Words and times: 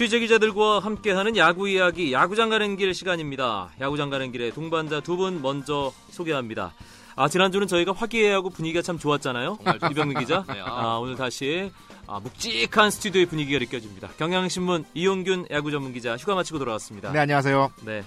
취재 0.00 0.18
기자들과 0.18 0.78
함께하는 0.78 1.36
야구 1.36 1.68
이야기 1.68 2.10
야구장 2.14 2.48
가는 2.48 2.74
길 2.78 2.94
시간입니다. 2.94 3.68
야구장 3.82 4.08
가는 4.08 4.32
길에 4.32 4.50
동반자 4.50 5.00
두 5.00 5.18
분 5.18 5.42
먼저 5.42 5.92
소개합니다. 6.08 6.72
아 7.16 7.28
지난주는 7.28 7.66
저희가 7.66 7.92
화기애애하고 7.92 8.48
분위기가 8.48 8.80
참 8.80 8.98
좋았잖아요. 8.98 9.58
이병민 9.90 10.18
기자. 10.20 10.42
네, 10.48 10.58
아. 10.60 10.94
아, 10.94 10.98
오늘 10.98 11.16
다시 11.16 11.70
아, 12.06 12.18
묵직한 12.18 12.90
스튜디오의 12.90 13.26
분위기가 13.26 13.58
느껴집니다. 13.58 14.08
경향신문 14.16 14.86
이용균 14.94 15.46
야구 15.50 15.70
전문 15.70 15.92
기자 15.92 16.16
휴가 16.16 16.34
마치고 16.34 16.58
돌아왔습니다. 16.58 17.12
네 17.12 17.18
안녕하세요. 17.18 17.70
네. 17.84 18.02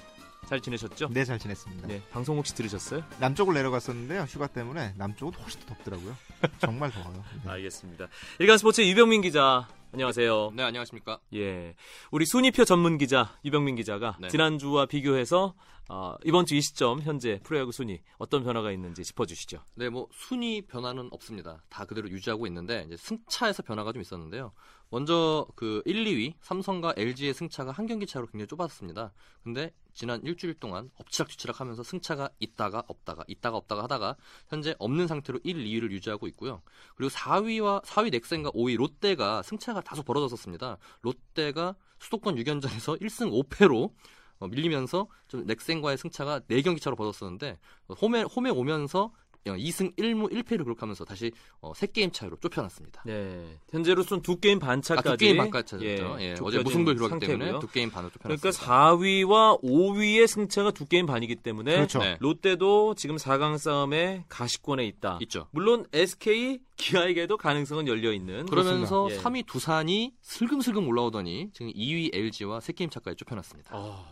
잘 0.49 0.59
지내셨죠? 0.62 1.09
네 1.09 1.23
잘 1.25 1.38
지냈습니다. 1.38 1.88
네, 1.88 2.02
방송 2.12 2.38
혹시 2.38 2.55
들으셨어요? 2.55 3.03
남쪽을 3.20 3.53
내려갔었는데요. 3.53 4.23
휴가 4.23 4.48
때문에 4.48 4.94
남쪽은 4.98 5.39
훨씬 5.39 5.59
더 5.62 5.67
덥더라고요. 5.75 6.16
정말 6.57 6.89
더워요. 6.91 7.23
네. 7.44 7.52
알겠습니다. 7.52 8.07
일간 8.39 8.57
스포츠 8.57 8.81
유병민 8.81 9.21
기자 9.21 9.67
안녕하세요. 9.93 10.53
네, 10.55 10.63
안녕하십니까. 10.63 11.20
예, 11.35 11.75
우리 12.09 12.25
순위표 12.25 12.65
전문 12.65 12.97
기자 12.97 13.38
유병민 13.45 13.75
기자가 13.75 14.17
네. 14.20 14.27
지난주와 14.27 14.88
비교해서 14.88 15.53
어, 15.88 16.15
이번 16.23 16.47
주 16.47 16.55
이 16.55 16.61
시점 16.61 16.99
현재 17.01 17.39
프로야구 17.43 17.71
순위 17.71 18.01
어떤 18.17 18.43
변화가 18.43 18.71
있는지 18.71 19.03
짚어주시죠. 19.03 19.59
네, 19.75 19.89
뭐 19.89 20.07
순위 20.11 20.63
변화는 20.63 21.09
없습니다. 21.11 21.61
다 21.70 21.85
그대로 21.85 22.09
유지하고 22.09 22.48
있는데 22.48 22.85
이제 22.87 22.98
승차에서 22.98 23.61
변화가 23.61 23.93
좀 23.93 24.01
있었는데요. 24.01 24.51
먼저 24.89 25.45
그 25.55 25.84
1, 25.85 26.05
2위 26.05 26.34
삼성과 26.41 26.95
LG의 26.98 27.35
승차가 27.35 27.71
한 27.71 27.85
경기 27.85 28.07
차로 28.07 28.25
굉장히 28.25 28.48
좁았습니다. 28.48 29.13
근데 29.43 29.71
지난 29.93 30.21
일주일 30.23 30.55
동안 30.55 30.89
엎치락뒤치락 30.95 31.59
하면서 31.59 31.83
승차가 31.83 32.29
있다가 32.39 32.84
없다가 32.88 33.23
있다가 33.27 33.57
없다가 33.57 33.84
하다가 33.84 34.15
현재 34.49 34.75
없는 34.79 35.07
상태로 35.07 35.39
1, 35.43 35.55
2위를 35.65 35.91
유지하고 35.91 36.27
있고요. 36.27 36.62
그리고 36.95 37.12
4위와 37.12 37.84
4위 37.84 38.12
넥센과 38.12 38.51
5위 38.51 38.77
롯데가 38.77 39.43
승차가 39.43 39.81
다소 39.81 40.03
벌어졌었습니다. 40.03 40.77
롯데가 41.01 41.76
수도권 41.99 42.35
6연전에서 42.35 42.99
1승 43.01 43.49
5패로 43.49 43.93
어, 44.40 44.48
밀리면서 44.48 45.07
좀 45.27 45.45
넥센과의 45.45 45.98
승차가 45.98 46.41
4경기 46.41 46.81
차로 46.81 46.96
벌어졌었는데 46.96 47.59
어, 47.87 47.93
홈에 47.93 48.23
홈에 48.23 48.49
오면서 48.49 49.13
2승 49.52 49.96
1무 49.98 50.32
1패를 50.32 50.63
기록하면서 50.63 51.05
다시 51.05 51.32
어, 51.60 51.74
3게임 51.74 52.13
차이로 52.13 52.38
좁혀놨습니다. 52.38 53.04
네, 53.05 53.58
현재로선 53.72 54.22
두 54.22 54.40
게임 54.40 54.60
반 54.60 54.82
차까지 54.82 55.10
아, 55.10 55.12
두 55.12 55.18
게임 55.18 55.38
반까지 55.38 55.68
찾았죠. 55.68 56.18
예, 56.22 56.36
좁혀진 56.36 56.46
어제 56.46 56.60
무승부를 56.63 56.96
기록하기. 56.98 57.27
때문에 57.27 57.60
두 57.60 57.68
게임 57.68 57.90
반으로 57.91 58.12
그러니까 58.21 58.52
좁혀놨습니다. 58.52 58.94
4위와 58.94 59.62
5위의 59.64 60.27
승차가 60.27 60.71
두 60.71 60.86
게임 60.88 61.05
반이기 61.05 61.36
때문에 61.36 61.76
그렇죠. 61.76 61.99
네. 61.99 62.18
롯데도 62.20 62.96
지금 62.96 63.18
4강 63.18 63.58
싸움에 63.58 64.25
가시권에 64.30 64.86
있다. 64.86 65.19
있죠. 65.24 65.47
물론 65.52 65.86
SK 65.94 66.59
기아에게도 66.75 67.38
가능성은 67.38 67.88
열려 67.88 68.12
있는 68.14 68.46
그러면서 68.47 69.03
그렇습니다. 69.03 69.16
예. 69.16 69.41
3위 69.41 69.46
두산이 69.46 70.14
슬금슬금 70.22 70.88
올라오더니 70.88 71.50
지금 71.53 71.72
2위 71.72 72.09
LG와 72.16 72.59
3게임 72.59 72.90
차까지 72.91 73.16
좁혀놨습니다. 73.18 73.72
아, 73.74 74.06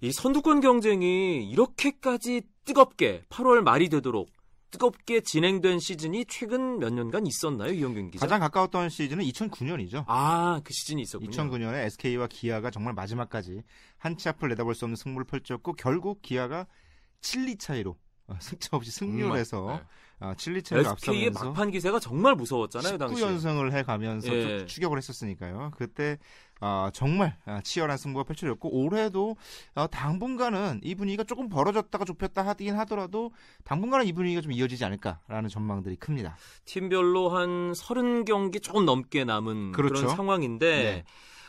이 0.00 0.12
선두권 0.12 0.60
경쟁이 0.60 1.48
이렇게까지 1.50 2.42
뜨겁게 2.64 3.22
8월 3.28 3.60
말이 3.62 3.88
되도록 3.88 4.30
뜨겁게 4.78 5.20
진행된 5.20 5.78
시즌이 5.78 6.24
최근 6.26 6.80
몇 6.80 6.92
년간 6.92 7.26
있었나요, 7.28 7.72
이영균 7.72 8.10
기자? 8.10 8.26
가장 8.26 8.40
가까웠던 8.40 8.88
시즌은 8.88 9.24
2009년이죠. 9.24 10.04
아, 10.08 10.60
그 10.64 10.72
시즌이 10.72 11.02
있었군요. 11.02 11.30
2009년에 11.30 11.74
SK와 11.86 12.26
기아가 12.26 12.70
정말 12.72 12.92
마지막까지 12.94 13.62
한 13.98 14.16
치 14.16 14.28
앞을 14.28 14.48
내다볼 14.50 14.74
수 14.74 14.84
없는 14.84 14.96
승부를 14.96 15.26
펼쳤고 15.26 15.74
결국 15.74 16.22
기아가 16.22 16.66
7리 17.20 17.58
차이로 17.58 17.96
어, 18.26 18.36
승차 18.40 18.76
없이 18.76 18.90
승리를 18.90 19.36
해서 19.36 19.80
네. 20.20 20.26
어, 20.26 20.32
7리 20.36 20.64
차이로 20.64 20.80
SK의 20.90 21.26
앞서면서 21.28 21.44
막판 21.44 21.70
기세가 21.70 22.00
정말 22.00 22.34
무서웠잖아요, 22.34 22.98
당시. 22.98 23.22
19연승을 23.22 23.72
해 23.72 23.82
가면서 23.84 24.32
예. 24.34 24.58
좀 24.58 24.66
추격을 24.66 24.98
했었으니까요. 24.98 25.70
그때 25.76 26.18
아, 26.66 26.90
정말 26.94 27.36
아, 27.44 27.60
치열한 27.60 27.98
승부가 27.98 28.24
펼쳐졌고 28.24 28.70
올해도 28.72 29.36
어, 29.74 29.86
당분간은 29.86 30.80
이 30.82 30.94
분위기가 30.94 31.22
조금 31.22 31.50
벌어졌다가 31.50 32.06
좁혔다 32.06 32.46
하긴 32.46 32.74
하더라도 32.78 33.32
당분간은 33.64 34.06
이 34.06 34.14
분위기가 34.14 34.40
좀 34.40 34.50
이어지지 34.50 34.82
않을까라는 34.82 35.50
전망들이 35.50 35.96
큽니다. 35.96 36.38
팀별로 36.64 37.28
한 37.28 37.72
30경기 37.72 38.62
조금 38.62 38.86
넘게 38.86 39.24
남은 39.24 39.72
그런 39.72 39.92
그렇죠. 39.92 40.08
상황인데 40.08 40.82
네. 40.82 41.04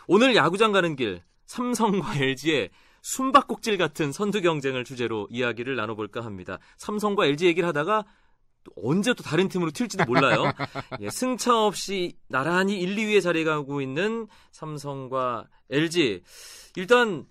오늘 0.08 0.36
야구장 0.36 0.74
가는 0.74 0.98
길 0.98 1.22
삼성과 1.46 2.18
LG의 2.18 2.72
숨바꼭질 3.02 3.78
같은 3.78 4.12
선두 4.12 4.42
경쟁을 4.42 4.84
주제로 4.84 5.30
이야기를 5.30 5.78
나눠볼까 5.78 6.26
합니다. 6.26 6.58
삼성과 6.78 7.28
LG 7.28 7.46
얘기를 7.46 7.70
하다가 7.70 8.04
또 8.66 8.72
언제 8.84 9.14
또 9.14 9.24
다른 9.24 9.48
팀으로 9.48 9.72
튈지도 9.72 10.04
몰라요. 10.06 10.44
예, 11.00 11.10
승차 11.10 11.64
없이 11.66 12.18
나란히 12.28 12.78
1, 12.82 12.96
2위에 12.98 13.22
자리하고 13.22 13.80
있는 13.82 14.28
삼성과 14.52 15.46
LG. 15.70 16.24
일단 16.76 17.26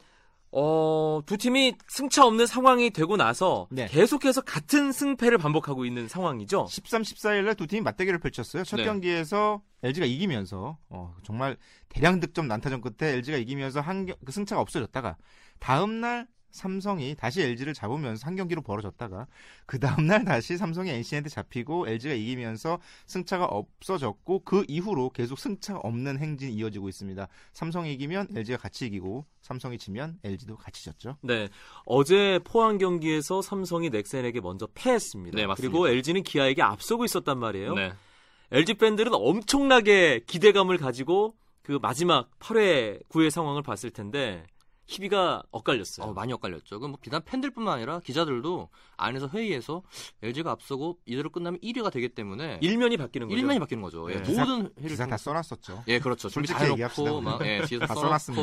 어, 0.57 1.21
두 1.27 1.37
팀이 1.37 1.75
승차 1.89 2.25
없는 2.25 2.47
상황이 2.47 2.91
되고 2.91 3.17
나서 3.17 3.67
네. 3.73 3.87
계속해서 3.89 4.41
같은 4.43 4.93
승패를 4.93 5.37
반복하고 5.39 5.85
있는 5.85 6.07
상황이죠. 6.07 6.67
13, 6.71 7.03
14일 7.03 7.43
날 7.45 7.55
두 7.57 7.67
팀이 7.67 7.81
맞대결을 7.83 8.21
펼쳤어요. 8.21 8.63
첫 8.63 8.77
네. 8.77 8.85
경기에서 8.85 9.63
LG가 9.83 10.07
이기면서 10.07 10.79
어, 10.91 11.15
정말 11.25 11.57
대량 11.89 12.21
득점 12.21 12.47
난타전 12.47 12.81
끝에 12.83 13.15
LG가 13.15 13.39
이기면서 13.39 13.81
한 13.81 14.07
경- 14.07 14.15
그 14.25 14.31
승차가 14.31 14.63
없어졌다가 14.63 15.17
다음 15.59 16.01
날 16.01 16.29
삼성이 16.55 17.17
다시 17.17 17.43
LG를 17.43 17.75
잡으면서 17.75 18.27
한 18.27 18.37
경기로 18.37 18.63
벌어졌다가 18.63 19.27
그 19.67 19.81
다음 19.81 20.07
날 20.07 20.25
다시 20.25 20.57
삼성이 20.57 20.91
NC한테 20.91 21.29
잡히고 21.29 21.89
LG가 21.89 22.15
이기면서 22.15 22.79
승차가 23.07 23.45
없어졌고 23.45 24.43
그 24.45 24.65
이후로 24.69 25.11
계속 25.11 25.39
승차가 25.41 25.81
없는 25.81 26.19
행진이 26.19 26.55
이어지고 26.55 26.89
있습니다. 26.89 27.27
삼성이 27.53 27.93
이기면 27.95 28.29
LG가 28.37 28.59
같이 28.59 28.87
이기고 28.87 29.27
삼성이 29.43 29.79
지면 29.79 30.19
LG도 30.23 30.57
같이 30.57 30.85
졌죠. 30.85 31.17
네. 31.23 31.49
어제 31.87 32.39
포항 32.45 32.79
경기에서 32.79 33.43
삼성이 33.43 33.91
넥센에게 33.91 34.41
먼저 34.41 34.69
패했습니다. 34.75 35.37
네, 35.37 35.47
맞습니다. 35.47 35.73
그리고 35.73 35.89
LG는 35.89 36.23
기아에게 36.23 36.63
앞서고 36.63 37.05
있었단 37.05 37.37
말이에요. 37.37 37.75
네. 37.75 37.93
LG 38.53 38.75
팬들은 38.75 39.13
엄청나게 39.13 40.21
기대감을 40.27 40.79
가지고 40.79 41.35
그 41.63 41.81
마지막 41.83 42.31
8회, 42.39 43.09
9회 43.09 43.31
상황을 43.31 43.63
봤을 43.63 43.91
텐데 43.91 44.45
희비가 44.87 45.43
엇갈렸어요. 45.51 46.07
어, 46.09 46.13
많이 46.13 46.33
엇갈렸죠. 46.33 46.79
그뭐 46.79 46.97
비단 47.01 47.23
팬들뿐만 47.25 47.75
아니라 47.77 48.01
기자들도 48.01 48.69
안에서 48.97 49.29
회의에서 49.29 49.83
LG가 50.23 50.51
앞서고 50.51 50.99
이대로 51.07 51.31
끝나면 51.31 51.59
1위가 51.61 51.91
되기 51.91 52.09
때문에 52.11 52.59
일면이 52.61 52.97
바뀌는 52.99 53.29
거죠. 53.29 53.41
1면이 53.41 53.59
바뀌는 53.61 53.83
거죠. 53.83 54.11
예, 54.11 54.23
네. 54.23 54.29
모든 54.37 54.71
회의를 54.79 54.91
기사 54.91 55.07
다 55.07 55.17
써놨었죠. 55.17 55.85
예, 55.89 55.99
그렇죠. 55.99 56.29
준비 56.29 56.47
솔직히 56.49 56.67
다 56.67 56.71
얘기합시다. 56.73 57.21
막 57.21 57.41
예, 57.47 57.63
뒤에서 57.67 57.87
다 57.87 57.95
써놨습니다. 57.95 58.43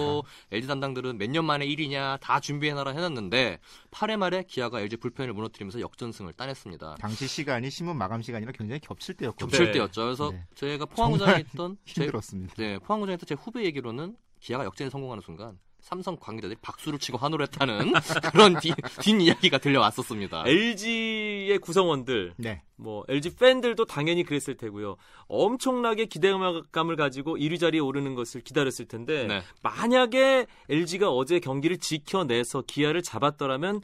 LG 0.52 0.68
담당들은 0.68 1.18
몇 1.18 1.30
년 1.32 1.46
만에 1.46 1.66
1위냐 1.68 2.20
다 2.20 2.40
준비해놔라 2.40 2.92
해놨는데 2.92 3.60
8회 3.92 4.18
말에 4.18 4.44
기아가 4.48 4.82
LG 4.82 4.98
불펜을 4.98 5.34
무너뜨리면서 5.34 5.80
역전승을 5.80 6.34
따냈습니다. 6.34 6.96
당시 7.00 7.28
시간이 7.28 7.70
신문 7.70 7.98
마감 7.98 8.22
시간이랑 8.22 8.54
굉장히 8.58 8.80
겹칠 8.80 9.16
때였거든요. 9.16 9.48
겹칠 9.50 9.66
네. 9.68 9.72
때였죠. 9.74 10.02
그래서 10.04 10.32
네. 10.32 10.44
저희가 10.56 10.86
포항구장에 10.88 11.40
있던 11.54 11.78
제, 11.86 12.02
힘들었습니다. 12.02 12.54
네, 12.58 12.80
포항구장에 12.80 13.14
있던 13.16 13.28
제 13.28 13.36
후배 13.36 13.64
얘기로는 13.66 14.18
기아가 14.40 14.66
역전에 14.66 14.90
성공하는 14.90 15.22
순간 15.22 15.60
삼성 15.82 16.16
관계자들이 16.16 16.60
박수를 16.62 17.00
치고 17.00 17.18
환호를 17.18 17.48
했다는 17.48 17.94
그런 18.32 18.60
뒷, 18.60 18.76
뒷이야기가 19.02 19.58
들려왔었습니다. 19.58 20.44
LG의 20.46 21.58
구성원들, 21.60 22.36
네. 22.38 22.62
뭐 22.76 23.04
LG 23.10 23.36
팬들도 23.36 23.86
당연히 23.86 24.24
그랬을 24.24 24.56
테고요. 24.58 24.96
엄청나게 25.28 26.06
기대감을 26.06 26.96
가지고 26.96 27.36
1위 27.36 27.60
자리에 27.60 27.80
오르는 27.80 28.16
것을 28.16 28.42
기다렸을 28.42 28.88
텐데 28.88 29.26
네. 29.26 29.42
만약에 29.64 30.46
LG가 30.70 31.10
어제 31.10 31.40
경기를 31.40 31.78
지켜내서 31.78 32.64
기아를 32.68 33.02
잡았더라면 33.02 33.82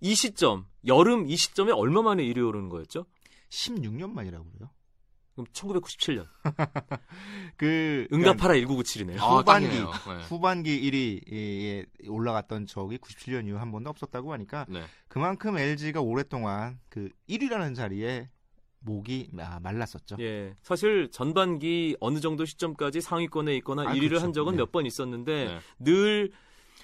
이 0.00 0.14
시점, 0.14 0.66
여름 0.86 1.28
이 1.28 1.36
시점에 1.36 1.72
얼마 1.72 2.02
만에 2.02 2.22
1위 2.22 2.46
오르는 2.46 2.68
거였죠? 2.68 3.06
16년 3.50 4.12
만이라고 4.12 4.44
그래요. 4.52 4.70
그럼 5.38 5.46
1997년. 5.52 6.26
그 7.56 8.08
응답하라 8.12 8.54
1997이네요. 8.54 9.20
아, 9.20 9.38
후반기 9.38 9.68
딱이네요. 9.68 9.86
네. 9.86 10.24
후반기 10.24 10.90
1위에 10.90 12.08
올라갔던 12.10 12.66
적이 12.66 12.98
97년 12.98 13.46
이후 13.46 13.56
한 13.56 13.70
번도 13.70 13.88
없었다고 13.88 14.32
하니까 14.32 14.66
네. 14.68 14.82
그만큼 15.06 15.56
LG가 15.56 16.00
오랫동안 16.00 16.80
그 16.88 17.08
1위라는 17.28 17.76
자리에 17.76 18.28
목이 18.80 19.30
아, 19.38 19.60
말랐었죠. 19.60 20.16
예. 20.18 20.56
사실 20.62 21.08
전반기 21.12 21.96
어느 22.00 22.18
정도 22.18 22.44
시점까지 22.44 23.00
상위권에 23.00 23.54
있거나 23.58 23.82
아, 23.82 23.94
1위를 23.94 24.08
그렇죠. 24.08 24.24
한 24.24 24.32
적은 24.32 24.52
네. 24.54 24.58
몇번 24.58 24.86
있었는데 24.86 25.44
네. 25.44 25.58
늘 25.78 26.32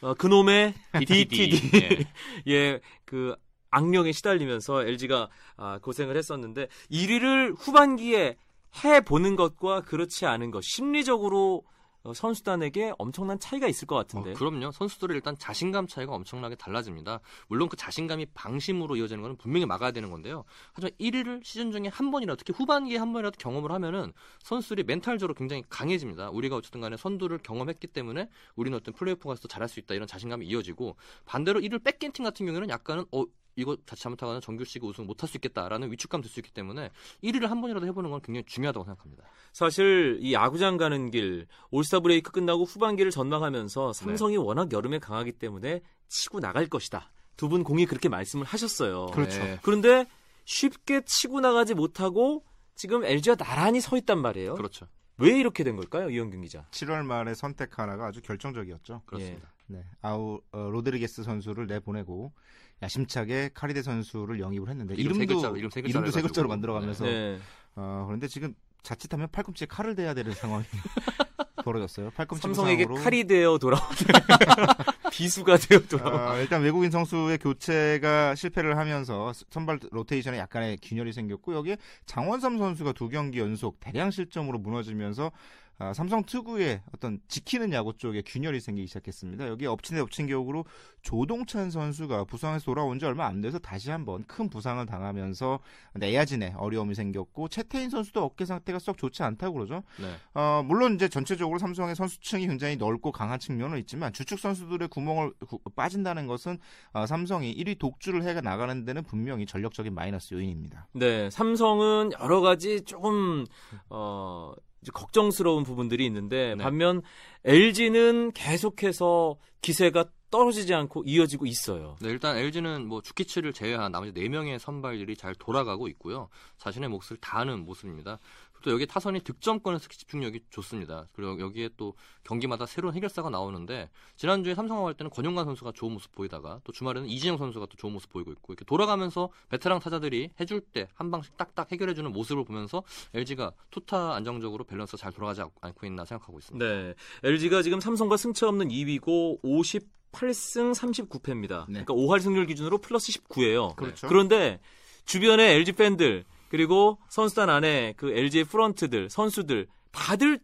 어, 0.01 0.15
그놈의 0.15 0.75
DTD 1.07 1.71
예. 1.75 2.07
예, 2.47 2.81
그 3.05 3.35
악령에 3.75 4.13
시달리면서 4.13 4.85
LG가 4.85 5.29
아, 5.57 5.79
고생을 5.81 6.17
했었는데 6.17 6.69
1위를 6.91 7.55
후반기에 7.59 8.37
해 8.85 9.01
보는 9.01 9.37
것과 9.37 9.83
그렇지 9.83 10.27
않은 10.27 10.51
것 10.51 10.63
심리적으로 10.65 11.65
어, 12.05 12.13
선수단에게 12.13 12.93
엄청난 12.99 13.39
차이가 13.39 13.67
있을 13.67 13.87
것 13.87 13.97
같은데. 13.97 14.33
어, 14.33 14.35
그럼요. 14.35 14.71
선수들의 14.73 15.17
일단 15.17 15.37
자신감 15.39 15.87
차이가 15.87 16.13
엄청나게 16.13 16.55
달라집니다. 16.55 17.21
물론 17.49 17.71
그 17.71 17.77
자신감이 17.77 18.27
방심으로 18.35 18.97
이어지는 18.97 19.23
것은 19.23 19.37
분명히 19.39 19.65
막아야 19.65 19.91
되는 19.91 20.11
건데요. 20.11 20.45
하지만 20.75 20.93
1위를 21.01 21.43
시즌 21.43 21.73
중에 21.73 21.89
한 21.91 22.11
번이라도 22.11 22.37
특히 22.45 22.53
후반기에 22.55 22.99
한 22.99 23.15
번이라도 23.15 23.39
경험을 23.39 23.73
하면은 23.73 24.13
선수들이 24.41 24.85
멘탈적으로 24.85 25.33
굉장히 25.33 25.63
강해집니다. 25.71 26.29
우리가 26.29 26.57
어쨌든 26.57 26.83
간에 26.83 26.99
선두를 26.99 27.39
경험했기 27.39 27.87
때문에 27.87 28.29
우리는 28.55 28.77
어떤 28.77 28.93
플레이오프 28.95 29.27
가서 29.27 29.41
더 29.41 29.49
잘할 29.49 29.71
수 29.71 29.81
있다 29.81 29.95
이런 29.95 30.07
자신감이 30.07 30.47
이어지고 30.47 30.97
반대로 31.25 31.61
1위를 31.61 31.83
뺏긴 31.83 32.13
팀 32.13 32.25
같은 32.25 32.45
경우에는 32.45 32.69
약간은 32.69 33.07
어 33.13 33.25
이거 33.57 33.77
자칫 33.87 34.03
잘못하거나 34.03 34.41
정규 34.41 34.65
시기 34.65 34.85
우승 34.87 35.07
못할 35.07 35.29
수 35.29 35.37
있겠다라는 35.37 35.91
위축감 35.93 36.21
들 36.23 36.31
수 36.31 36.41
있기 36.41 36.51
때문에 36.53 36.91
1위를 37.23 37.47
한 37.47 37.61
번이라도 37.61 37.87
해보는 37.87 38.11
건 38.11 38.21
굉장히 38.23 38.45
중요하다고 38.47 38.85
생각합니다. 38.85 39.25
사실 39.53 40.19
이 40.21 40.33
야구장 40.33 40.77
가는 40.77 41.11
길 41.11 41.47
올스타 41.71 42.01
브레이크 42.01 42.31
끝나고 42.33 42.65
후반기를 42.65 43.11
전망하면서 43.11 43.93
네. 43.95 43.99
삼성이 44.05 44.37
워낙 44.37 44.73
여름에 44.73 44.99
강하기 44.99 45.33
때문에 45.33 45.81
치고 46.09 46.41
나갈 46.41 46.67
것이다. 46.69 47.11
두 47.37 47.49
분 47.49 47.65
공이 47.65 47.87
그렇게 47.87 48.09
말씀을 48.09 48.45
하셨어요. 48.47 49.07
그렇죠. 49.07 49.39
네, 49.43 49.59
그런데 49.63 50.07
쉽게 50.45 51.03
치고 51.05 51.41
나가지 51.41 51.75
못하고 51.75 52.45
지금 52.77 53.05
LG가 53.05 53.37
나란히 53.37 53.81
서 53.81 53.97
있단 53.97 54.19
말이에요. 54.21 54.55
그렇죠. 54.55 54.87
왜 55.19 55.39
이렇게 55.39 55.63
된 55.65 55.77
걸까요, 55.77 56.11
이영균 56.11 56.43
기자? 56.43 56.67
7월 56.73 57.05
말에 57.05 57.35
선택 57.35 57.79
하나가 57.79 58.07
아주 58.07 58.21
결정적이었죠. 58.21 59.03
그렇습니다. 59.07 59.53
네, 59.67 59.83
아우 60.03 60.41
어, 60.53 60.59
로드리게스 60.71 61.23
선수를 61.23 61.67
내보내고 61.67 62.33
야심차게 62.83 63.51
카리데 63.55 63.83
선수를 63.83 64.41
영입을 64.41 64.69
했는데 64.69 64.95
이름 64.95 65.15
세 65.15 65.27
글자로, 65.27 65.57
이름 65.57 65.71
세 65.71 65.81
글자로 65.83 66.01
이름도 66.03 66.11
세 66.13 66.23
글자로 66.23 66.47
해가지고. 66.47 66.49
만들어가면서 66.49 67.05
네. 67.05 67.39
어, 67.77 68.05
그런데 68.07 68.29
지금 68.29 68.55
자칫하면 68.83 69.29
팔꿈치에 69.33 69.67
칼을 69.67 69.95
대야 69.95 70.13
되는 70.15 70.33
상황이 70.33 70.65
벌어졌어요. 71.65 72.11
팔꿈치 72.11 72.43
삼성에게 72.43 72.85
부상으로. 72.87 73.03
칼이 73.05 73.25
되어 73.27 73.57
돌아오는 73.59 73.89
비수가 75.11 75.57
되어 75.57 75.81
돌아오는 75.81 76.29
어, 76.29 76.37
일단 76.39 76.61
외국인 76.63 76.91
선수의 76.91 77.39
교체가 77.39 78.35
실패를 78.35 78.77
하면서 78.77 79.33
선발 79.51 79.81
로테이션에 79.91 80.37
약간의 80.39 80.79
균열이 80.83 81.13
생겼고 81.13 81.55
여기에 81.55 81.79
장원삼 82.07 82.59
선수가 82.59 82.93
두 82.93 83.09
경기 83.09 83.39
연속 83.39 83.81
대량 83.81 84.11
실점으로 84.11 84.59
무너지면서 84.59 85.31
아, 85.79 85.93
삼성 85.93 86.23
특유의 86.25 86.83
어떤 86.95 87.21
지키는 87.27 87.73
야구 87.73 87.97
쪽에 87.97 88.23
균열이 88.25 88.61
생기기 88.61 88.87
시작했습니다. 88.87 89.49
여기 89.49 89.67
엎친 89.67 89.97
데 89.97 90.01
엎친 90.03 90.27
격으로 90.29 90.65
조동찬 91.03 91.71
선수가 91.71 92.25
부상에서 92.25 92.65
돌아온 92.67 92.99
지 93.01 93.07
얼마 93.07 93.27
안 93.27 93.41
돼서 93.41 93.59
다시 93.59 93.91
한번 93.91 94.23
큰 94.25 94.49
부상을 94.49 94.85
당하면서 94.87 95.59
내야진에 95.95 96.55
어려움이 96.57 96.95
생겼고 96.95 97.49
채태인 97.49 97.91
선수도 97.91 98.23
어깨 98.23 98.45
상태가 98.45 98.79
썩 98.79 98.97
좋지 98.97 99.23
않다고 99.25 99.55
그러죠. 99.55 99.83
네. 100.01 100.15
어, 100.35 100.63
물론 100.65 100.95
이제 100.95 101.09
전체적으로 101.09 101.59
삼성의 101.59 101.97
선수층이 101.97 102.47
굉장히 102.47 102.77
넓고 102.77 103.11
강한 103.11 103.41
측면은 103.41 103.79
있지만 103.81 104.13
주축 104.13 104.39
선수들의 104.39 104.89
구멍을 104.89 105.33
구- 105.47 105.59
빠진다는 105.75 106.29
것은 106.29 106.59
어, 106.93 107.05
삼성이 107.07 107.55
1위 107.57 107.79
독주를 107.79 108.23
해 108.23 108.35
나가는 108.41 108.85
데는 108.85 109.03
분명히 109.03 109.45
전력적인 109.47 109.93
마이너스 109.95 110.35
요인입니다. 110.35 110.89
네, 110.93 111.29
삼성은 111.31 112.13
여러 112.21 112.41
가지 112.41 112.83
조금 112.83 113.45
어 113.91 114.53
이제 114.85 114.93
걱정스러운 114.93 115.65
부분들이 115.65 116.05
있는데 116.07 116.55
네. 116.55 116.63
반면 116.63 117.01
LG는 117.45 118.33
계속해서 118.33 119.37
기세가 119.63 120.05
떨어지지 120.31 120.75
않고 120.75 121.05
이어지고 121.07 121.47
있어요. 121.47 121.97
네, 122.03 122.09
일단 122.11 122.37
LG는 122.37 122.87
뭐 122.87 123.01
주키치를 123.01 123.53
제외한 123.53 123.93
나머지 123.93 124.13
4명의 124.13 124.59
선발들이 124.59 125.17
잘 125.17 125.35
돌아가고 125.37 125.89
있고요. 125.89 126.29
자신의 126.59 126.91
몫을 126.91 127.17
다하는 127.21 127.65
모습입니다. 127.65 128.19
또 128.65 128.71
여기 128.71 128.87
타선이 128.87 129.21
득점권에서 129.21 129.89
집중력이 129.89 130.41
좋습니다. 130.49 131.07
그리고 131.13 131.39
여기에 131.39 131.69
또 131.77 131.95
경기마다 132.25 132.65
새로운 132.65 132.95
해결사가 132.95 133.29
나오는데 133.29 133.91
지난주에 134.17 134.55
삼성하고 134.55 134.87
할 134.87 134.95
때는 134.95 135.11
권용관 135.11 135.45
선수가 135.45 135.73
좋은 135.73 135.93
모습 135.93 136.13
보이다가 136.13 136.61
또 136.65 136.73
주말에는 136.73 137.07
이진영 137.07 137.37
선수가 137.37 137.67
또 137.67 137.77
좋은 137.77 137.93
모습 137.93 138.11
보이고 138.11 138.33
있고 138.33 138.55
이렇게 138.55 138.65
돌아가면서 138.65 139.29
베테랑 139.51 139.81
타자들이 139.81 140.31
해줄 140.41 140.63
때 140.63 140.89
한 140.95 141.11
방씩 141.11 141.37
딱딱 141.37 141.71
해결해주는 141.73 142.11
모습을 142.11 142.45
보면서 142.45 142.83
LG가 143.13 143.53
투타 143.71 144.15
안정적으로 144.15 144.65
밸런스가 144.65 144.97
잘 144.97 145.13
돌아가지 145.13 145.43
않고 145.61 145.87
있나 145.87 146.05
생각하고 146.05 146.39
있습니다. 146.39 146.65
네, 146.65 146.95
LG가 147.23 147.63
지금 147.63 147.81
삼성과 147.81 148.17
승차 148.17 148.49
없는 148.49 148.69
2위고 148.69 149.43
58승 149.43 150.75
39패입니다. 150.75 151.67
네. 151.69 151.85
그러니까 151.85 151.95
5할 151.95 152.21
승률 152.21 152.47
기준으로 152.47 152.79
플러스 152.79 153.13
19예요. 153.13 153.77
그렇죠. 153.77 154.07
그런데 154.09 154.61
주변에 155.05 155.55
LG 155.57 155.73
팬들 155.73 156.25
그리고 156.55 157.01
선수단 157.09 157.51
안에 157.51 157.95
그 157.97 158.13
LG의 158.17 158.45
프런트들 158.45 159.11
선수들 159.11 159.67
다들 159.91 160.39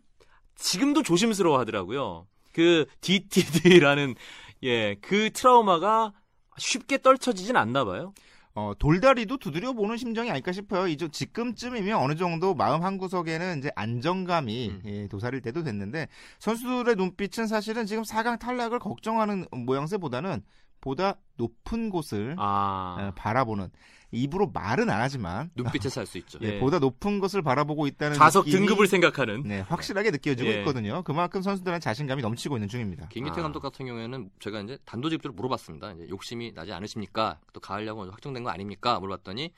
지금도 0.57 1.05
조심스러워 1.05 1.57
하더라고요. 1.61 2.27
그 2.53 2.87
DTD라는 3.01 4.17
예, 4.65 4.97
그 4.97 5.31
트라우마가 5.33 6.13
쉽게 6.59 6.99
떨쳐지진 6.99 7.57
않나 7.57 7.85
봐요. 7.85 8.13
어, 8.57 8.73
돌다리도 8.77 9.37
두드려 9.37 9.73
보는 9.73 9.99
심정이 9.99 10.33
아닐까 10.33 10.51
싶어요. 10.51 10.89
이제 10.89 11.07
지금쯤이면 11.07 11.97
어느 11.97 12.17
정도 12.17 12.57
마음 12.57 12.83
한 12.83 12.99
구석에는 12.99 13.59
이제 13.61 13.71
안정감이 13.77 14.69
음. 14.69 14.83
예, 14.87 15.07
도사릴 15.07 15.43
때도 15.43 15.63
됐는데 15.63 16.09
선수들의 16.41 16.97
눈빛은 16.97 17.47
사실은 17.47 17.87
지금 17.87 18.03
4강 18.03 18.41
탈락을 18.41 18.81
걱정하는 18.81 19.47
모양새보다는 19.53 20.43
보다 20.81 21.17
높은 21.37 21.91
곳을 21.91 22.37
아. 22.39 22.97
어, 22.99 23.13
바라보는 23.15 23.71
입으로 24.13 24.49
말은 24.49 24.91
안 24.91 25.01
하지만 25.01 25.51
눈빛에서 25.55 26.01
알 26.01 26.07
수 26.07 26.19
있죠. 26.19 26.39
예. 26.43 26.57
예, 26.57 26.59
보다 26.59 26.79
높은 26.81 27.21
것을 27.21 27.43
바라보고 27.43 27.87
있다는 27.87 28.17
좌석 28.17 28.47
등급을 28.47 28.89
생각하는 28.89 29.45
네, 29.45 29.61
확실하게 29.61 30.11
느껴지고 30.11 30.49
예. 30.51 30.59
있거든요. 30.61 31.03
그만큼 31.05 31.43
선수들은 31.43 31.79
자신감이 31.81 32.21
넘치고 32.23 32.57
있는 32.57 32.69
중입니다. 32.69 33.07
김기태 33.09 33.39
아. 33.39 33.43
감독 33.45 33.61
같은 33.61 33.87
경우에는 33.87 34.31
제가 34.41 34.61
이제 34.63 34.79
단도직입적으로 34.85 35.37
물어봤습니다. 35.37 35.93
이제 35.93 36.09
욕심이 36.09 36.53
나지 36.53 36.73
않으십니까? 36.73 37.39
또 37.53 37.61
가을 37.61 37.87
야구 37.87 38.03
확정된 38.03 38.43
거 38.43 38.51
아닙니까? 38.51 38.99
물어봤더니 38.99 39.53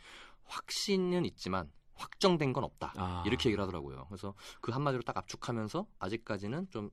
확신은 0.45 1.25
있지만 1.25 1.71
확정된 1.95 2.53
건 2.53 2.65
없다. 2.65 2.93
아. 2.97 3.23
이렇게 3.27 3.49
얘기를 3.49 3.63
하더라고요. 3.63 4.05
그래서 4.09 4.35
그 4.61 4.71
한마디로 4.73 5.03
딱 5.03 5.17
압축하면서 5.17 5.87
아직까지는 5.99 6.69
좀 6.71 6.91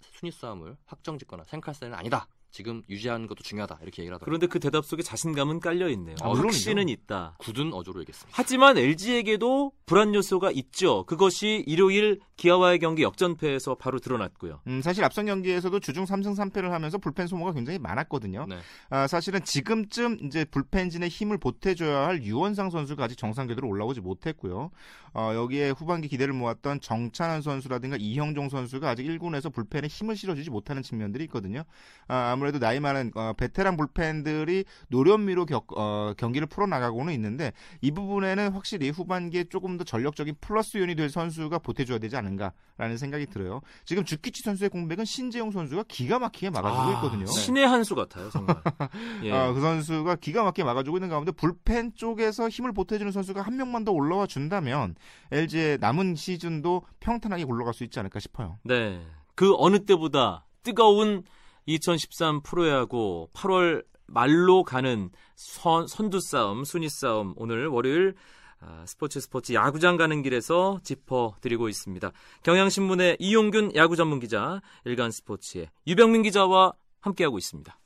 순위 0.00 0.30
싸움을 0.30 0.76
확정 0.84 1.18
짓거나 1.18 1.44
생각할 1.44 1.78
때는 1.80 1.96
아니다. 1.96 2.26
지금 2.50 2.82
유지하는 2.88 3.26
것도 3.26 3.42
중요하다. 3.42 3.78
이렇게 3.82 4.02
얘기를 4.02 4.14
하더라고요. 4.14 4.24
그런데 4.24 4.46
그 4.46 4.58
대답 4.58 4.84
속에 4.84 5.02
자신감은 5.02 5.60
깔려 5.60 5.88
있네요. 5.90 6.16
아. 6.20 6.30
확신은 6.32 6.88
있다. 6.88 7.36
굳은 7.38 7.72
어조로 7.72 8.00
얘기했습니다. 8.00 8.36
하지만 8.36 8.76
LG에게도 8.76 9.72
불안 9.86 10.14
요소가 10.14 10.50
있죠. 10.52 11.04
그것이 11.04 11.64
일요일 11.66 12.20
기아와의 12.36 12.78
경기 12.78 13.02
역전패에서 13.02 13.74
바로 13.76 13.98
드러났고요. 13.98 14.60
음, 14.66 14.80
사실 14.82 15.04
앞선 15.04 15.26
경기에서도 15.26 15.78
주중 15.80 16.04
3승 16.04 16.34
3패를 16.36 16.70
하면서 16.70 16.98
불펜 16.98 17.26
소모가 17.26 17.52
굉장히 17.52 17.78
많았거든요. 17.78 18.46
네. 18.48 18.58
아, 18.88 19.06
사실은 19.06 19.44
지금쯤 19.44 20.18
이제 20.24 20.44
불펜진의 20.44 21.08
힘을 21.08 21.38
보태줘야 21.38 22.06
할 22.06 22.22
유원상 22.22 22.70
선수가 22.70 23.04
아직 23.04 23.18
정상 23.18 23.46
궤도로 23.46 23.68
올라오지 23.68 24.00
못했고요. 24.00 24.70
어, 25.12 25.32
여기에 25.34 25.70
후반기 25.70 26.08
기대를 26.08 26.32
모았던 26.32 26.80
정찬원 26.80 27.42
선수라든가 27.42 27.96
이형종 27.98 28.48
선수가 28.48 28.88
아직 28.88 29.04
1군에서 29.06 29.52
불펜에 29.52 29.88
힘을 29.88 30.16
실어주지 30.16 30.50
못하는 30.50 30.82
측면들이 30.82 31.24
있거든요. 31.24 31.64
아, 32.08 32.30
무래도 32.40 32.58
나이 32.58 32.80
많은 32.80 33.12
어, 33.14 33.32
베테랑 33.36 33.76
불펜들이 33.76 34.64
노련미로 34.88 35.46
격- 35.46 35.66
어, 35.78 36.12
경기를 36.16 36.48
풀어나가고는 36.48 37.12
있는데 37.14 37.52
이 37.80 37.92
부분에는 37.92 38.52
확실히 38.52 38.90
후반기에 38.90 39.44
조금 39.44 39.76
더 39.76 39.84
전력적인 39.84 40.34
플러스 40.40 40.76
요인이 40.78 40.96
될 40.96 41.08
선수가 41.08 41.58
보태줘야 41.60 41.98
되지 41.98 42.16
않은가라는 42.16 42.96
생각이 42.96 43.26
들어요. 43.26 43.60
지금 43.84 44.04
주키치 44.04 44.42
선수의 44.42 44.70
공백은 44.70 45.04
신재용 45.04 45.52
선수가 45.52 45.84
기가 45.86 46.18
막히게 46.18 46.50
막아주고 46.50 46.92
있거든요. 46.96 47.26
신의 47.26 47.66
한 47.68 47.84
수 47.84 47.94
같아요, 47.94 48.28
정말. 48.30 48.56
예. 49.24 49.32
아, 49.32 49.52
그 49.52 49.60
선수가 49.60 50.16
기가 50.16 50.42
막히게 50.42 50.64
막아주고 50.64 50.96
있는 50.96 51.08
가운데 51.08 51.30
불펜 51.32 51.94
쪽에서 51.94 52.48
힘을 52.48 52.72
보태주는 52.72 53.10
선수가 53.12 53.42
한 53.42 53.56
명만 53.56 53.84
더 53.84 53.92
올라와 53.92 54.26
준다면 54.26 54.96
LG의 55.30 55.78
남은 55.80 56.14
시즌도 56.16 56.82
평탄하게 57.00 57.44
굴러갈 57.44 57.74
수 57.74 57.84
있지 57.84 57.98
않을까 57.98 58.18
싶어요. 58.20 58.58
네. 58.64 59.00
그 59.34 59.54
어느 59.58 59.78
때보다 59.84 60.46
뜨거운 60.62 61.22
2013 61.66 62.42
프로야구 62.42 63.28
8월 63.34 63.84
말로 64.06 64.64
가는 64.64 65.10
선, 65.36 65.86
선두 65.86 66.20
싸움, 66.20 66.64
순위 66.64 66.88
싸움 66.88 67.34
오늘 67.36 67.68
월요일 67.68 68.14
아, 68.62 68.84
스포츠 68.86 69.20
스포츠 69.20 69.54
야구장 69.54 69.96
가는 69.96 70.22
길에서 70.22 70.80
짚어드리고 70.82 71.68
있습니다. 71.68 72.12
경향신문의 72.42 73.16
이용균 73.18 73.74
야구 73.74 73.96
전문 73.96 74.20
기자, 74.20 74.60
일간 74.84 75.10
스포츠의 75.10 75.70
유병민 75.86 76.22
기자와 76.22 76.72
함께하고 77.00 77.38
있습니다. 77.38 77.79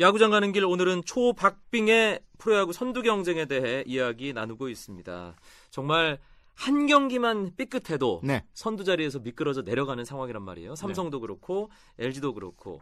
야구장 0.00 0.30
가는 0.30 0.50
길 0.52 0.64
오늘은 0.64 1.02
초박빙의 1.04 2.20
프로야구 2.38 2.72
선두 2.72 3.02
경쟁에 3.02 3.44
대해 3.44 3.84
이야기 3.86 4.32
나누고 4.32 4.70
있습니다. 4.70 5.36
정말 5.70 6.18
한 6.54 6.86
경기만 6.86 7.52
삐끗해도 7.56 8.22
네. 8.24 8.42
선두 8.54 8.84
자리에서 8.84 9.18
미끄러져 9.18 9.60
내려가는 9.60 10.02
상황이란 10.04 10.42
말이에요. 10.42 10.74
삼성도 10.74 11.20
그렇고 11.20 11.70
LG도 11.98 12.32
그렇고 12.32 12.80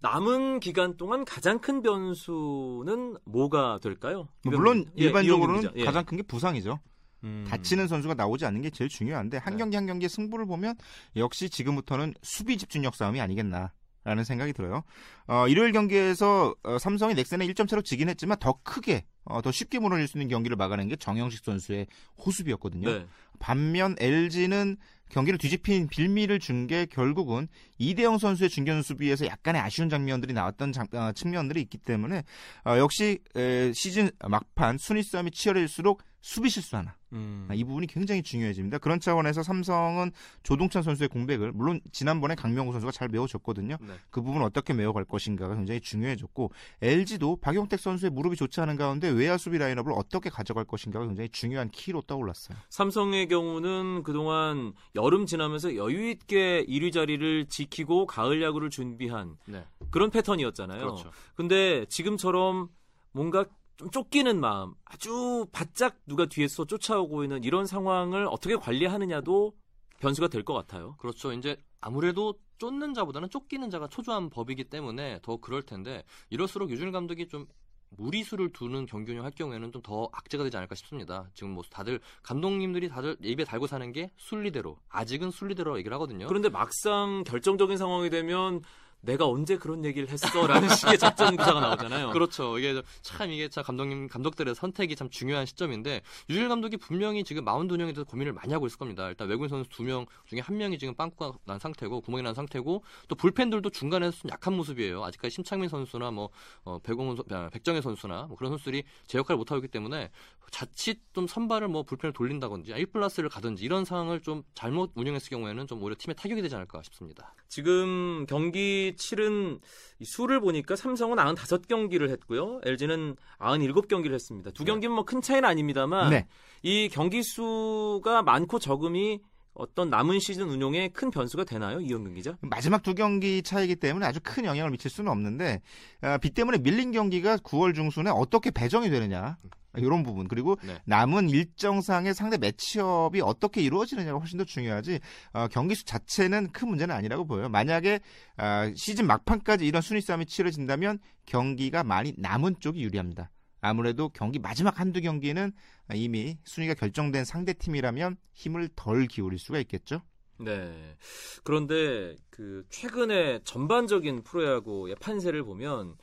남은 0.00 0.60
기간 0.60 0.98
동안 0.98 1.24
가장 1.24 1.60
큰 1.60 1.80
변수는 1.80 3.16
뭐가 3.24 3.78
될까요? 3.82 4.28
뭐 4.44 4.54
물론 4.54 4.84
예, 4.98 5.04
일반적으로는. 5.04 5.70
예. 5.76 5.84
가장 5.86 6.04
큰 6.04 6.16
게 6.16 6.22
부상이죠. 6.22 6.78
음. 7.24 7.44
다치는 7.48 7.86
선수가 7.88 8.14
나오지 8.14 8.44
않는 8.46 8.60
게 8.62 8.70
제일 8.70 8.88
중요한데 8.90 9.38
한 9.38 9.54
네. 9.54 9.58
경기 9.58 9.76
한 9.76 9.86
경기의 9.86 10.08
승부를 10.10 10.44
보면 10.46 10.74
역시 11.16 11.48
지금부터는 11.48 12.14
수비 12.22 12.58
집중력 12.58 12.94
싸움이 12.94 13.18
아니겠나. 13.20 13.72
라는 14.04 14.24
생각이 14.24 14.52
들어요. 14.52 14.82
어, 15.26 15.46
일요일 15.48 15.72
경기에서 15.72 16.54
어, 16.62 16.78
삼성이 16.78 17.14
넥센에 17.14 17.46
1점 17.46 17.68
차로 17.68 17.82
지긴 17.82 18.08
했지만 18.08 18.38
더 18.38 18.58
크게 18.62 19.04
어, 19.24 19.42
더 19.42 19.52
쉽게 19.52 19.78
무너질 19.78 20.08
수 20.08 20.16
있는 20.16 20.28
경기를 20.28 20.56
막아낸 20.56 20.88
게 20.88 20.96
정영식 20.96 21.44
선수의 21.44 21.86
호수비였거든요. 22.24 22.90
네. 22.90 23.06
반면 23.38 23.94
LG는 23.98 24.76
경기를 25.10 25.38
뒤집힌 25.38 25.88
빌미를 25.88 26.38
준 26.38 26.66
게 26.66 26.86
결국은 26.86 27.48
이대영 27.78 28.18
선수의 28.18 28.48
중견 28.48 28.82
수비에서 28.82 29.26
약간의 29.26 29.60
아쉬운 29.60 29.88
장면들이 29.88 30.32
나왔던 30.32 30.72
장- 30.72 30.86
어, 30.92 31.12
측면들이 31.12 31.60
있기 31.62 31.78
때문에 31.78 32.22
어, 32.64 32.78
역시 32.78 33.18
에, 33.36 33.72
시즌 33.72 34.10
막판 34.26 34.78
순위 34.78 35.02
싸움이 35.02 35.30
치열해질수록 35.32 36.02
수비 36.20 36.48
실수 36.48 36.76
하나 36.76 36.94
음. 37.12 37.46
아, 37.48 37.54
이 37.54 37.64
부분이 37.64 37.86
굉장히 37.86 38.22
중요해집니다. 38.22 38.78
그런 38.78 39.00
차원에서 39.00 39.42
삼성은 39.42 40.12
조동찬 40.42 40.82
선수의 40.82 41.08
공백을 41.08 41.52
물론 41.52 41.80
지난번에 41.92 42.34
강명호 42.34 42.72
선수가 42.72 42.92
잘 42.92 43.08
메워줬거든요. 43.08 43.76
네. 43.80 43.94
그 44.10 44.22
부분 44.22 44.42
어떻게 44.42 44.72
메워갈 44.72 45.04
것인가가 45.04 45.54
굉장히 45.54 45.80
중요해졌고 45.80 46.52
LG도 46.82 47.36
박용택 47.36 47.80
선수의 47.80 48.10
무릎이 48.10 48.36
좋지 48.36 48.60
않은 48.60 48.76
가운데 48.76 49.08
외야 49.08 49.36
수비 49.36 49.58
라인업을 49.58 49.92
어떻게 49.92 50.30
가져갈 50.30 50.64
것인가가 50.64 51.06
굉장히 51.06 51.28
중요한 51.30 51.68
키로 51.70 52.02
떠올랐어요. 52.02 52.56
삼성의 52.68 53.28
경우는 53.28 54.02
그동안 54.02 54.72
여름 54.94 55.26
지나면서 55.26 55.76
여유 55.76 56.08
있게 56.10 56.64
1위 56.66 56.92
자리를 56.92 57.46
지키고 57.46 58.06
가을 58.06 58.42
야구를 58.42 58.70
준비한 58.70 59.36
네. 59.46 59.64
그런 59.90 60.10
패턴이었잖아요. 60.10 60.80
그렇죠. 60.80 61.10
근데 61.34 61.84
지금처럼 61.86 62.68
뭔가 63.12 63.44
좀 63.80 63.88
쫓기는 63.90 64.38
마음, 64.38 64.74
아주 64.84 65.46
바짝 65.52 65.96
누가 66.06 66.26
뒤에서 66.26 66.66
쫓아오고 66.66 67.22
있는 67.24 67.42
이런 67.44 67.64
상황을 67.64 68.26
어떻게 68.26 68.54
관리하느냐도 68.54 69.54
변수가 70.00 70.28
될 70.28 70.44
것 70.44 70.52
같아요. 70.52 70.96
그렇죠. 70.98 71.32
이제 71.32 71.56
아무래도 71.80 72.34
쫓는 72.58 72.92
자보다는 72.92 73.30
쫓기는 73.30 73.70
자가 73.70 73.88
초조한 73.88 74.28
법이기 74.28 74.64
때문에 74.64 75.20
더 75.22 75.38
그럴 75.38 75.62
텐데 75.62 76.04
이럴수록 76.28 76.68
유준 76.70 76.92
감독이 76.92 77.26
좀 77.26 77.46
무리수를 77.88 78.52
두는 78.52 78.84
경기 78.84 79.12
운영할 79.12 79.30
경우에는 79.30 79.72
좀 79.72 79.80
더 79.82 80.10
악재가 80.12 80.44
되지 80.44 80.58
않을까 80.58 80.74
싶습니다. 80.74 81.30
지금 81.32 81.52
뭐 81.52 81.64
다들 81.70 82.00
감독님들이 82.22 82.90
다들 82.90 83.16
입에 83.22 83.44
달고 83.44 83.66
사는 83.66 83.90
게 83.92 84.10
순리대로 84.18 84.76
아직은 84.90 85.30
순리대로 85.30 85.78
얘기를 85.78 85.94
하거든요. 85.94 86.26
그런데 86.26 86.50
막상 86.50 87.24
결정적인 87.24 87.78
상황이 87.78 88.10
되면 88.10 88.60
내가 89.02 89.26
언제 89.26 89.56
그런 89.56 89.84
얘기를 89.84 90.08
했어라는 90.08 90.68
식의 90.68 90.98
작전 90.98 91.36
구사가 91.36 91.60
나오잖아요. 91.60 92.10
그렇죠. 92.10 92.58
이게 92.58 92.82
참 93.02 93.30
이게 93.32 93.48
참 93.48 93.64
감독님 93.64 94.08
감독들의 94.08 94.54
선택이 94.54 94.94
참 94.96 95.08
중요한 95.10 95.46
시점인데 95.46 96.02
류중일 96.28 96.48
감독이 96.48 96.76
분명히 96.76 97.24
지금 97.24 97.44
마운드 97.44 97.72
운영에 97.72 97.92
대해서 97.92 98.04
고민을 98.04 98.32
많이 98.32 98.52
하고 98.52 98.66
있을 98.66 98.78
겁니다. 98.78 99.08
일단 99.08 99.28
외국인 99.28 99.48
선수 99.48 99.68
두 99.70 99.82
명 99.82 100.04
중에 100.26 100.40
한 100.40 100.56
명이 100.58 100.78
지금 100.78 100.94
빵꾸가 100.94 101.38
난 101.46 101.58
상태고 101.58 102.02
구멍이 102.02 102.22
난 102.22 102.34
상태고 102.34 102.84
또 103.08 103.14
불펜들도 103.14 103.70
중간에서 103.70 104.18
좀 104.18 104.30
약한 104.30 104.54
모습이에요. 104.54 105.02
아직까지 105.04 105.34
심창민 105.34 105.68
선수나 105.70 106.10
뭐 106.10 106.28
어, 106.64 106.78
백홍훈 106.80 107.16
선- 107.16 107.24
아, 107.30 107.48
백정현 107.50 107.80
선수나 107.80 108.24
뭐 108.28 108.36
그런 108.36 108.52
선수들이 108.52 108.84
제 109.06 109.16
역할을 109.18 109.38
못 109.38 109.50
하고 109.50 109.58
있기 109.60 109.68
때문에 109.68 110.10
자칫 110.50 111.00
좀 111.14 111.26
선발을 111.28 111.68
뭐 111.68 111.84
불펜을 111.84 112.12
돌린다든지 112.12 112.72
1플러스를 112.72 113.30
가든지 113.30 113.64
이런 113.64 113.84
상황을 113.84 114.20
좀 114.20 114.42
잘못 114.54 114.90
운영했을 114.96 115.30
경우에는 115.30 115.66
좀 115.68 115.80
오히려 115.82 115.94
팀에 115.98 116.12
타격이 116.14 116.42
되지 116.42 116.54
않을까 116.56 116.82
싶습니다. 116.82 117.34
지금 117.48 118.26
경기 118.28 118.89
치른 118.96 119.58
이 119.98 120.04
수를 120.04 120.40
보니까 120.40 120.76
삼성은 120.76 121.16
95경기를 121.16 122.10
했고요. 122.10 122.60
LG는 122.64 123.16
97경기를 123.38 124.12
했습니다. 124.14 124.50
두 124.52 124.64
네. 124.64 124.72
경기는 124.72 124.94
뭐 124.94 125.04
큰 125.04 125.20
차이는 125.20 125.48
아닙니다만 125.48 126.10
네. 126.10 126.26
이 126.62 126.88
경기 126.90 127.22
수가 127.22 128.22
많고 128.22 128.58
적음이 128.58 129.20
어떤 129.54 129.90
남은 129.90 130.20
시즌 130.20 130.48
운용에 130.48 130.88
큰 130.88 131.10
변수가 131.10 131.44
되나요? 131.44 131.80
이영균 131.80 132.14
기자? 132.14 132.36
마지막 132.40 132.82
두 132.82 132.94
경기 132.94 133.42
차이기 133.42 133.76
때문에 133.76 134.06
아주 134.06 134.20
큰 134.22 134.44
영향을 134.44 134.70
미칠 134.70 134.90
수는 134.90 135.10
없는데 135.10 135.60
아, 136.02 136.18
비 136.18 136.30
때문에 136.30 136.58
밀린 136.58 136.92
경기가 136.92 137.36
9월 137.38 137.74
중순에 137.74 138.10
어떻게 138.10 138.50
배정이 138.50 138.88
되느냐 138.90 139.36
이런 139.76 140.02
부분 140.02 140.28
그리고 140.28 140.56
네. 140.64 140.78
남은 140.84 141.30
일정상의 141.30 142.14
상대 142.14 142.38
매치업이 142.38 143.20
어떻게 143.20 143.62
이루어지느냐가 143.62 144.18
훨씬 144.18 144.38
더 144.38 144.44
중요하지 144.44 145.00
어, 145.32 145.48
경기 145.48 145.74
수 145.74 145.84
자체는 145.84 146.52
큰 146.52 146.68
문제는 146.68 146.94
아니라고 146.94 147.26
보여요. 147.26 147.48
만약에 147.48 148.00
아, 148.36 148.70
시즌 148.74 149.06
막판까지 149.06 149.66
이런 149.66 149.82
순위 149.82 150.00
싸움이 150.00 150.26
치러진다면 150.26 150.98
경기가 151.26 151.84
많이 151.84 152.14
남은 152.16 152.56
쪽이 152.60 152.82
유리합니다. 152.82 153.30
아무래도 153.60 154.08
경기 154.08 154.38
마지막 154.38 154.80
한두 154.80 155.00
경기는 155.00 155.52
이미 155.94 156.38
순위가 156.44 156.74
결정된 156.74 157.24
상대 157.24 157.52
팀이라면 157.52 158.16
힘을 158.32 158.70
덜 158.74 159.06
기울일 159.06 159.38
수가 159.38 159.58
있겠죠. 159.60 160.02
네. 160.38 160.96
그런데 161.44 162.16
그 162.30 162.64
최근에 162.70 163.40
전반적인 163.44 164.22
프로야구의 164.22 164.96
판세를 164.96 165.44
보면 165.44 165.96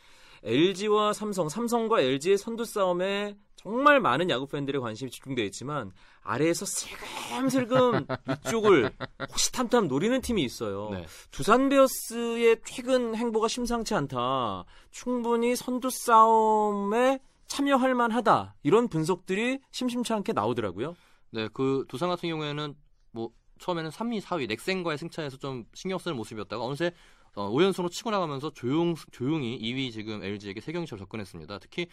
LG와 0.48 1.12
삼성, 1.12 1.50
삼성과 1.50 2.00
LG의 2.00 2.38
선두 2.38 2.64
싸움에 2.64 3.36
정말 3.58 4.00
많은 4.00 4.30
야구 4.30 4.48
팬들의 4.48 4.80
관심이 4.80 5.12
집중되어 5.12 5.44
있지만 5.46 5.92
아래에서 6.22 6.66
슬금슬금 6.66 8.06
이쪽을 8.48 8.92
호시탐탐 9.34 9.90
노리는 9.90 10.22
팀이 10.22 10.42
있어요. 10.44 10.90
네. 10.92 11.06
두산 11.32 11.68
베어스의 11.68 12.62
최근 12.66 13.14
행보가 13.16 13.50
심상치 13.50 13.94
않다. 13.94 14.64
충분히 14.92 15.56
선두 15.58 15.90
싸움에 15.90 17.20
참여할 17.48 17.94
만하다. 17.94 18.56
이런 18.64 18.88
분석들이 18.88 19.60
심심치 19.72 20.14
않게 20.14 20.32
나오더라고요. 20.32 20.96
네, 21.32 21.50
그 21.54 21.84
두산 21.90 22.08
같은 22.08 22.30
경우에는 22.30 22.74
뭐 23.12 23.32
처음에는 23.60 23.90
3위, 23.90 24.22
4위 24.22 24.48
넥센과의 24.48 24.98
승차에서 24.98 25.38
좀 25.38 25.66
신경 25.74 26.00
쓰는 26.00 26.16
모습이었다가 26.16 26.64
어느새 26.64 26.94
어, 27.38 27.52
5연승으로 27.52 27.92
치고 27.92 28.10
나가면서 28.10 28.50
조용 28.50 28.96
조용히 29.12 29.60
2위 29.60 29.92
지금 29.92 30.24
LG에게 30.24 30.60
세 30.60 30.72
경기차로 30.72 31.00
접근했습니다. 31.00 31.60
특히 31.60 31.86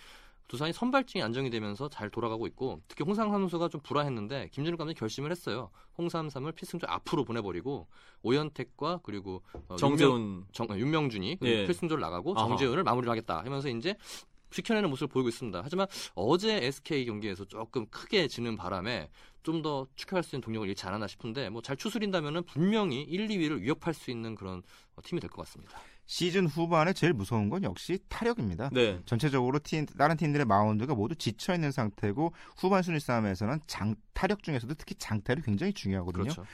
두산이 0.48 0.72
선발진이 0.72 1.22
안정이 1.22 1.50
되면서 1.50 1.88
잘 1.90 2.08
돌아가고 2.10 2.46
있고 2.48 2.80
특히 2.88 3.04
홍상 3.04 3.30
선수가 3.30 3.68
좀 3.68 3.80
불안했는데 3.82 4.48
김준일 4.52 4.78
감독이 4.78 4.98
결심을 4.98 5.30
했어요. 5.30 5.70
홍삼삼을 5.98 6.52
필승조 6.52 6.86
앞으로 6.88 7.24
보내버리고 7.24 7.86
오현택과 8.22 9.00
그리고 9.02 9.42
어, 9.52 9.58
윤명- 9.74 9.76
정재훈 9.78 10.44
정, 10.52 10.66
어, 10.70 10.76
윤명준이 10.78 11.36
그 11.40 11.46
예. 11.46 11.66
필승조를 11.66 12.00
나가고 12.00 12.34
아하. 12.38 12.48
정재훈을 12.48 12.82
마무리를 12.82 13.10
하겠다 13.10 13.40
하면서 13.44 13.68
이제 13.68 13.96
지켜내는 14.50 14.88
모습을 14.88 15.08
보이고 15.08 15.28
있습니다. 15.28 15.60
하지만 15.62 15.86
어제 16.14 16.56
SK 16.56 17.04
경기에서 17.06 17.44
조금 17.44 17.86
크게 17.86 18.28
지는 18.28 18.56
바람에 18.56 19.10
좀 19.44 19.62
더 19.62 19.86
추격할 19.94 20.22
수 20.24 20.34
있는 20.34 20.42
동력을 20.42 20.68
잃지 20.68 20.84
않았나 20.86 21.06
싶은데 21.06 21.48
뭐 21.50 21.62
잘 21.62 21.76
추스린다면은 21.76 22.42
분명히 22.44 23.02
1, 23.02 23.28
2위를 23.28 23.60
위협할 23.60 23.94
수 23.94 24.10
있는 24.10 24.34
그런 24.34 24.62
어, 24.96 25.02
팀이 25.04 25.20
될 25.20 25.30
것 25.30 25.46
같습니다. 25.46 25.78
시즌 26.06 26.46
후반에 26.46 26.92
제일 26.92 27.12
무서운 27.14 27.48
건 27.48 27.62
역시 27.62 27.98
타력입니다. 28.08 28.68
네. 28.72 29.00
전체적으로 29.06 29.58
팀, 29.60 29.86
다른 29.86 30.16
팀들의 30.18 30.44
마운드가 30.44 30.94
모두 30.94 31.14
지쳐 31.14 31.54
있는 31.54 31.70
상태고 31.72 32.34
후반 32.58 32.82
순위 32.82 33.00
싸움에서는 33.00 33.60
장 33.66 33.94
타력 34.12 34.42
중에서도 34.42 34.74
특히 34.74 34.94
장타력이 34.96 35.46
굉장히 35.46 35.72
중요하거든요. 35.72 36.24
그렇죠. 36.24 36.44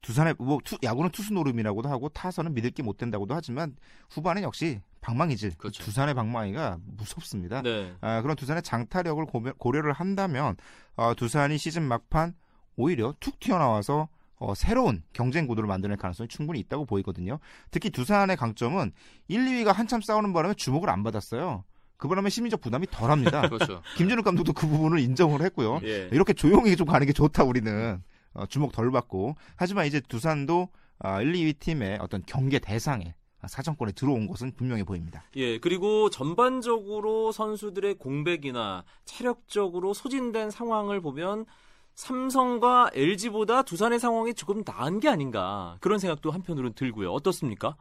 두산의 0.00 0.34
뭐 0.38 0.58
투- 0.64 0.78
야구는 0.82 1.10
투수 1.10 1.32
노름이라고도 1.32 1.88
하고 1.88 2.08
타선은 2.08 2.54
믿을 2.54 2.70
게 2.70 2.82
못 2.82 2.96
된다고도 2.96 3.34
하지만 3.34 3.74
후반은 4.10 4.42
역시 4.42 4.80
방망이질 5.00 5.52
그렇죠. 5.58 5.82
두산의 5.82 6.14
방망이가 6.14 6.78
무섭습니다. 6.84 7.62
네. 7.62 7.94
아, 8.00 8.22
그런 8.22 8.36
두산의 8.36 8.62
장타력을 8.62 9.24
고려, 9.26 9.52
고려 9.54 9.80
를 9.82 9.92
한다면 9.92 10.56
어, 10.96 11.14
두산이 11.14 11.58
시즌 11.58 11.82
막판 11.82 12.34
오히려 12.76 13.14
툭 13.20 13.38
튀어나와서 13.40 14.08
어, 14.40 14.54
새로운 14.54 15.02
경쟁 15.12 15.46
구도를 15.48 15.66
만드는 15.66 15.96
가능성이 15.96 16.28
충분히 16.28 16.60
있다고 16.60 16.84
보이거든요. 16.86 17.40
특히 17.72 17.90
두산의 17.90 18.36
강점은 18.36 18.92
1, 19.26 19.44
2위가 19.46 19.72
한참 19.72 20.00
싸우는 20.00 20.32
바람에 20.32 20.54
주목을 20.54 20.88
안 20.90 21.02
받았어요. 21.02 21.64
그 21.96 22.06
바람에 22.06 22.30
심리적 22.30 22.60
부담이 22.60 22.86
덜합니다. 22.92 23.42
그렇죠. 23.50 23.82
김준욱 23.96 24.24
감독도 24.24 24.52
그 24.52 24.68
부분을 24.68 25.00
인정을 25.00 25.42
했고요. 25.42 25.80
예. 25.82 26.08
이렇게 26.12 26.32
조용히 26.32 26.76
좀 26.76 26.86
가는 26.86 27.04
게 27.04 27.12
좋다 27.12 27.42
우리는 27.42 28.00
어, 28.34 28.46
주목 28.46 28.72
덜 28.72 28.90
받고 28.90 29.36
하지만 29.56 29.86
이제 29.86 30.00
두산도 30.00 30.68
아, 31.00 31.22
1, 31.22 31.32
2위 31.32 31.58
팀의 31.58 31.98
어떤 32.00 32.22
경계 32.26 32.58
대상에 32.58 33.14
아, 33.40 33.46
사정권에 33.46 33.92
들어온 33.92 34.26
것은 34.26 34.52
분명해 34.52 34.84
보입니다. 34.84 35.24
예, 35.36 35.58
그리고 35.58 36.10
전반적으로 36.10 37.30
선수들의 37.30 37.94
공백이나 37.94 38.84
체력적으로 39.04 39.94
소진된 39.94 40.50
상황을 40.50 41.00
보면 41.00 41.46
삼성과 41.94 42.90
LG보다 42.94 43.62
두산의 43.62 43.98
상황이 43.98 44.34
조금 44.34 44.62
나은 44.64 45.00
게 45.00 45.08
아닌가 45.08 45.76
그런 45.80 45.98
생각도 45.98 46.30
한편으로는 46.30 46.74
들고요. 46.74 47.12
어떻습니까? 47.12 47.76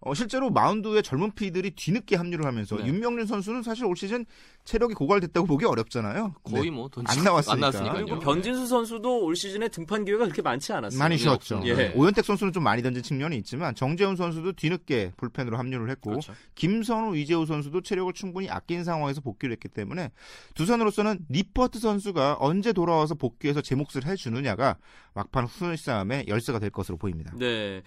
어, 0.00 0.14
실제로 0.14 0.50
마운드에 0.50 1.02
젊은 1.02 1.32
피들이 1.32 1.70
뒤늦게 1.70 2.16
합류를 2.16 2.44
하면서 2.44 2.76
네. 2.76 2.86
윤명준 2.86 3.26
선수는 3.26 3.62
사실 3.62 3.86
올 3.86 3.96
시즌 3.96 4.26
체력이 4.66 4.94
고갈됐다고 4.94 5.46
보기 5.46 5.64
어렵잖아요. 5.64 6.34
거의 6.42 6.64
네. 6.64 6.70
뭐돈 6.72 7.04
안 7.06 7.24
나왔으니까. 7.24 7.66
안. 7.68 7.92
그리고 7.94 8.18
변진수 8.18 8.66
선수도 8.66 9.24
올 9.24 9.36
시즌에 9.36 9.68
등판 9.68 10.04
기회가 10.04 10.24
그렇게 10.24 10.42
많지 10.42 10.72
않았어요. 10.72 10.98
많이 10.98 11.14
네, 11.16 11.22
쉬었죠. 11.22 11.54
없습니다. 11.56 11.80
예. 11.80 11.92
오현택 11.94 12.24
선수는 12.24 12.52
좀 12.52 12.64
많이 12.64 12.82
던진 12.82 13.02
측면이 13.02 13.36
있지만 13.38 13.76
정재훈 13.76 14.16
선수도 14.16 14.52
뒤늦게 14.52 15.12
불펜으로 15.16 15.56
합류를 15.56 15.88
했고 15.90 16.10
그렇죠. 16.10 16.34
김선우, 16.56 17.16
이재호 17.16 17.46
선수도 17.46 17.80
체력을 17.80 18.12
충분히 18.12 18.50
아낀 18.50 18.82
상황에서 18.82 19.20
복귀를 19.20 19.52
했기 19.52 19.68
때문에 19.68 20.10
두산으로서는 20.54 21.20
니퍼트 21.28 21.78
선수가 21.78 22.38
언제 22.40 22.72
돌아와서 22.72 23.14
복귀해서 23.14 23.62
제 23.62 23.76
몫을 23.76 24.04
해주느냐가 24.04 24.78
막판 25.14 25.44
후순위 25.44 25.76
싸움의 25.76 26.24
열쇠가 26.26 26.58
될 26.58 26.70
것으로 26.70 26.98
보입니다. 26.98 27.32
네. 27.38 27.82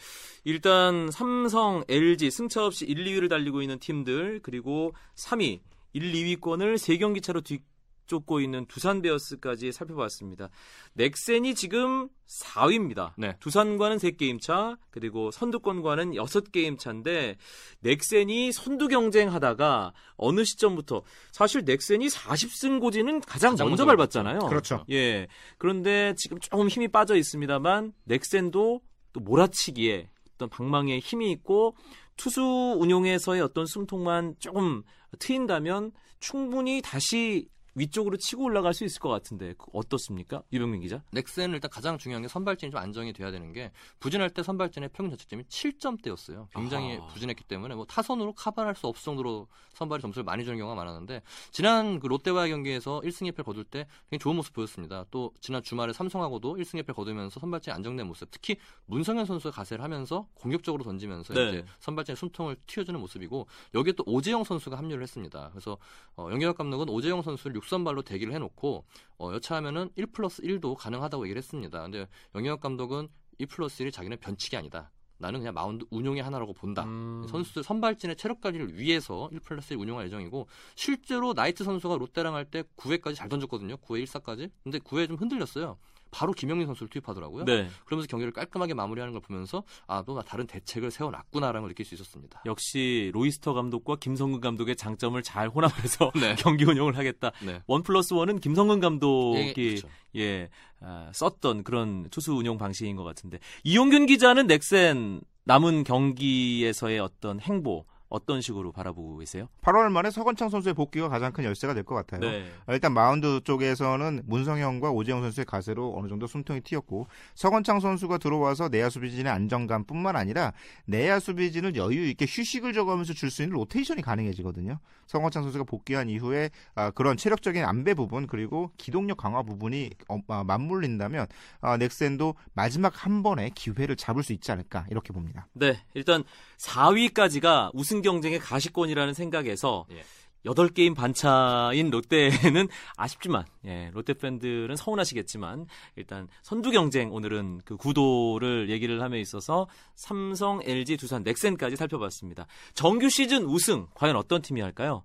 일단 0.46 1.12
삼성, 1.12 1.84
LG 1.90 2.32
승차 2.32 2.66
없이 2.66 2.86
1, 2.86 3.04
2위를 3.04 3.30
달리고 3.30 3.62
있는 3.62 3.80
팀들 3.80 4.40
그리고 4.42 4.94
3위, 5.16 5.60
1, 5.94 6.12
2위권을 6.12 6.76
3경기 6.76 7.22
차로 7.22 7.42
뒤쫓고 7.42 8.42
있는 8.42 8.66
두산 8.66 9.02
베어스까지 9.02 9.72
살펴봤습니다. 9.72 10.50
넥센이 10.94 11.56
지금 11.56 12.10
4위입니다. 12.28 13.14
네. 13.18 13.36
두산과는 13.40 13.98
3게임 13.98 14.42
차, 14.42 14.78
그리고 14.90 15.32
선두권과는 15.32 16.12
6게임 16.12 16.78
차인데 16.78 17.38
넥센이 17.82 18.52
선두 18.52 18.88
경쟁하다가 18.88 19.94
어느 20.18 20.44
시점부터 20.44 21.04
사실 21.32 21.64
넥센이 21.66 22.08
40승 22.08 22.80
고지는 22.80 23.22
가장, 23.22 23.52
가장 23.52 23.70
먼저 23.70 23.86
먼저 23.86 23.98
밟았잖아요. 23.98 24.40
그렇죠. 24.48 24.86
예. 24.92 25.28
그런데 25.58 26.14
지금 26.18 26.40
조금 26.40 26.68
힘이 26.68 26.88
빠져 26.88 27.16
있습니다만 27.16 27.94
넥센도 28.04 28.82
또 29.14 29.20
몰아치기에 29.20 30.10
어떤 30.36 30.50
방망이에 30.50 31.00
힘이 31.00 31.32
있고 31.32 31.76
투수 32.16 32.42
운용에서의 32.80 33.42
어떤 33.42 33.66
숨통만 33.66 34.36
조금 34.40 34.84
트인다면 35.18 35.92
충분히 36.20 36.82
다시 36.82 37.48
위쪽으로 37.76 38.18
치고 38.18 38.44
올라갈 38.44 38.74
수 38.74 38.84
있을 38.84 39.00
것 39.00 39.10
같은데 39.10 39.54
그 39.58 39.66
어떻습니까? 39.74 40.44
유병민 40.52 40.82
기자. 40.82 41.04
넥센은 41.12 41.56
일단 41.56 41.70
가장 41.70 41.98
중요한 41.98 42.22
게 42.22 42.28
선발진이 42.28 42.72
좀 42.72 42.80
안정이 42.80 43.14
돼야 43.14 43.32
되는 43.32 43.52
게 43.54 43.72
부진할 44.00 44.30
때 44.30 44.44
선발진의 44.44 44.90
평균 44.94 45.12
자책점이 45.18 45.44
7점대였어요. 45.44 46.48
굉장히 46.52 46.98
아하. 46.98 47.08
부진했기 47.08 47.44
때문에 47.46 47.76
뭐 47.76 47.86
타선으로 47.86 48.34
커버할 48.34 48.76
수 48.76 48.88
없을 48.88 49.04
정도로 49.04 49.48
선발이 49.74 50.02
점수를 50.02 50.24
많이 50.24 50.44
주는 50.44 50.58
경우가 50.58 50.76
많았는데 50.76 51.22
지난 51.52 52.00
그 52.00 52.08
롯데와의 52.08 52.52
경기에서 52.52 53.02
1승 53.02 53.32
2패를 53.32 53.44
거둘 53.44 53.64
때 53.64 53.88
굉장히 54.10 54.20
좋은 54.20 54.36
모습 54.36 54.54
보였습니다. 54.54 55.06
또 55.12 55.34
지난 55.40 55.62
주말에 55.64 55.94
삼성하고도 55.94 56.56
1승 56.58 56.82
2패를 56.84 56.96
거두면서 56.96 57.40
선발진 57.40 57.74
안정된 57.74 58.08
모습. 58.08 58.30
특히 58.32 58.58
문성현 58.86 59.26
선수가 59.26 59.56
가세를 59.56 59.84
하면서 59.84 60.28
공격적으로 60.36 60.84
던지면서 60.84 61.34
네. 61.34 61.50
이제 61.50 61.66
선발진의 61.80 62.16
숨통을 62.18 62.58
틔워주는 62.68 63.00
모습이고 63.00 63.48
여기에 63.74 63.94
또 63.94 64.04
오재영 64.06 64.44
선수가 64.44 64.78
합류를 64.78 65.04
했습니다. 65.04 65.50
그래서 65.52 65.78
어, 66.16 66.30
영혁 66.32 66.58
감독은 66.58 66.90
오재영 66.90 67.22
선수를 67.22 67.56
6선발로 67.60 68.04
대기를 68.06 68.34
해놓고 68.34 68.86
어, 69.20 69.32
여차하면은 69.34 69.90
1 69.96 70.08
플러스 70.08 70.42
1도 70.42 70.76
가능하다고 70.76 71.26
얘기를 71.26 71.38
했습니다. 71.40 71.82
근데 71.84 72.08
염경엽 72.36 72.60
감독은 72.62 73.08
2 73.40 73.46
플러스 73.46 73.84
1이 73.84 73.92
자기는 73.94 74.18
변칙이 74.20 74.56
아니다. 74.58 74.92
나는 75.22 75.42
그냥 75.42 75.54
마운드 75.54 75.86
운용의 75.90 76.24
하나라고 76.24 76.54
본다. 76.54 76.84
음, 76.86 77.26
선수들 77.30 77.62
선발진의 77.64 78.16
체력 78.16 78.40
관리를 78.40 78.78
위해서 78.78 79.28
1 79.34 79.42
플러스 79.42 79.74
1 79.74 79.80
운용할 79.80 80.06
예정이고 80.06 80.48
실제로 80.76 81.34
나이트 81.34 81.64
선수가 81.66 81.98
롯데랑 81.98 82.36
할 82.36 82.46
때 82.46 82.64
9회까지 82.78 83.16
잘 83.16 83.28
던졌거든요. 83.28 83.76
9회 83.78 84.04
1사까지. 84.06 84.50
근데 84.64 84.80
9회 84.80 85.08
좀 85.08 85.18
흔들렸어요. 85.18 85.78
바로 86.12 86.34
김영민 86.34 86.68
선수를 86.68 86.90
투입하더라고요. 86.90 87.46
네. 87.46 87.68
그러면서 87.86 88.08
경기를 88.08 88.32
깔끔하게 88.32 88.74
마무리하는 88.74 89.14
걸 89.14 89.22
보면서 89.22 89.64
아, 89.88 90.04
또 90.06 90.20
다른 90.22 90.48
대책을 90.48 90.92
세워놨구나라는 90.92 91.62
걸 91.62 91.70
느낄 91.70 91.86
수 91.86 91.96
있었습니다. 91.96 92.42
역시 92.46 93.12
로이스터 93.14 93.54
감독과 93.54 93.98
김성근 93.98 94.42
감독의 94.42 94.76
장점을 94.76 95.22
잘 95.24 95.50
혼합해서 95.50 96.12
네. 96.20 96.36
경기 96.40 96.66
운영을 96.66 96.98
하겠다. 96.98 97.32
네. 97.46 97.62
원 97.68 97.84
플러스 97.84 98.14
원은 98.14 98.40
김성근 98.40 98.80
감독이 98.80 99.40
예, 99.40 99.54
그렇죠. 99.54 99.88
예, 100.16 100.50
아, 100.82 101.12
썼던 101.14 101.64
그런 101.64 102.10
투수 102.10 102.34
운용 102.34 102.58
방식인 102.58 102.96
것 102.96 103.04
같은데 103.04 103.40
이용균 103.64 104.06
기자는 104.06 104.48
넥센 104.48 105.22
남은 105.46 105.84
경기에서의 105.84 107.00
어떤 107.00 107.40
행보 107.40 107.86
어떤 108.10 108.42
식으로 108.42 108.72
바라보고 108.72 109.18
계세요? 109.20 109.48
8월 109.62 109.90
말에 109.92 110.10
서건창 110.12 110.50
선수의 110.50 110.74
복귀가 110.74 111.10
가장 111.10 111.32
큰 111.32 111.44
열쇠가 111.44 111.74
될 111.74 111.84
것 111.84 111.96
같아요. 111.96 112.20
네. 112.22 112.46
어, 112.68 112.74
일단 112.74 112.94
마운드 112.94 113.40
쪽에서는 113.44 114.24
문성현과 114.26 114.92
오재영 114.92 115.22
선수의 115.22 115.46
가세로 115.46 115.96
어느 115.98 116.08
정도 116.08 116.28
숨통이 116.28 116.62
트였고 116.62 117.08
서건창 117.36 117.80
선수가 117.80 118.18
들어와서 118.18 118.70
내야 118.70 118.90
수비진의 118.90 119.32
안정감뿐만 119.32 120.16
아니라 120.16 120.54
내야 120.86 121.20
수비진을 121.20 121.76
여유 121.76 122.08
있게 122.10 122.26
휴식을 122.28 122.74
줘가면서 122.74 123.14
줄 123.14 123.30
수 123.30 123.44
있는 123.44 123.56
로테이션이 123.56 124.02
가능해지거든요. 124.02 124.80
서건창 125.06 125.44
선수가 125.44 125.64
복귀한 125.66 126.10
이후에 126.10 126.50
아, 126.76 126.90
그런 126.92 127.16
체력적인 127.18 127.64
안배 127.64 127.94
부분 127.94 128.26
그리고 128.28 128.72
기동력 128.78 129.18
강화 129.18 129.44
부분이 129.44 129.92
어, 130.08 130.20
아, 130.28 130.44
맞물린다면 130.44 131.28
아, 131.62 131.78
넥센도 131.78 132.34
마지막 132.54 133.06
한 133.06 133.22
번의 133.24 133.52
기회를 133.52 133.96
잡을 133.96 134.24
수 134.24 134.34
있지 134.34 134.52
않을까 134.52 134.86
이렇게 134.90 135.14
봅니다. 135.14 135.48
네, 135.54 135.80
일단 135.94 136.24
4위까지가 136.58 137.72
우승 137.74 137.99
경쟁의 138.02 138.40
가시권이라는 138.40 139.14
생각에서 139.14 139.86
예. 139.92 140.04
8게임 140.46 140.96
반차인 140.96 141.90
롯데는 141.90 142.70
아쉽지만 142.96 143.44
예, 143.66 143.92
롯데 143.94 144.14
팬들은 144.14 144.76
서운하시겠지만 144.78 145.66
일단 145.98 146.30
선두 146.44 146.72
경쟁 146.72 147.12
오늘은 147.14 147.62
그 147.66 147.76
구도를 147.76 148.70
얘기를 148.70 149.02
함에 149.02 149.20
있어서 149.20 149.68
삼성, 149.96 150.62
LG, 150.64 150.96
두산, 150.96 151.24
넥센까지 151.24 151.76
살펴봤습니다. 151.76 152.48
정규 152.74 153.10
시즌 153.10 153.44
우승 153.44 153.88
과연 153.96 154.16
어떤 154.16 154.42
팀이 154.42 154.62
할까요? 154.62 155.04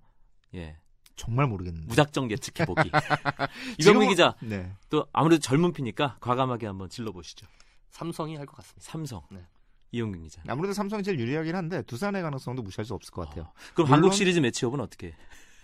예. 0.53 0.77
정말 1.17 1.47
모르겠는데. 1.47 1.87
무작정 1.87 2.31
예측해 2.31 2.65
보기. 2.65 2.89
지금은- 2.91 3.79
이병민 3.81 4.09
기자 4.09 4.35
네. 4.41 4.71
또 4.89 5.05
아무래도 5.13 5.41
젊은 5.41 5.73
피니까 5.73 6.17
과감하게 6.21 6.65
한번 6.67 6.89
질러 6.89 7.11
보시죠. 7.11 7.45
삼성이 7.89 8.35
할 8.37 8.45
것 8.45 8.55
같습니다. 8.57 8.81
삼성. 8.91 9.21
네. 9.31 9.39
이용균 9.91 10.23
기자. 10.23 10.41
아무래도 10.47 10.73
삼성이 10.73 11.03
제일 11.03 11.19
유리하긴 11.19 11.55
한데 11.55 11.81
두산의 11.83 12.21
가능성도 12.21 12.61
무시할 12.63 12.85
수 12.85 12.93
없을 12.93 13.11
것 13.11 13.27
같아요. 13.27 13.51
그럼 13.73 13.87
물론- 13.87 13.93
한국 13.93 14.13
시리즈 14.13 14.39
매치업은 14.39 14.79
어떻게? 14.79 15.07
해? 15.07 15.13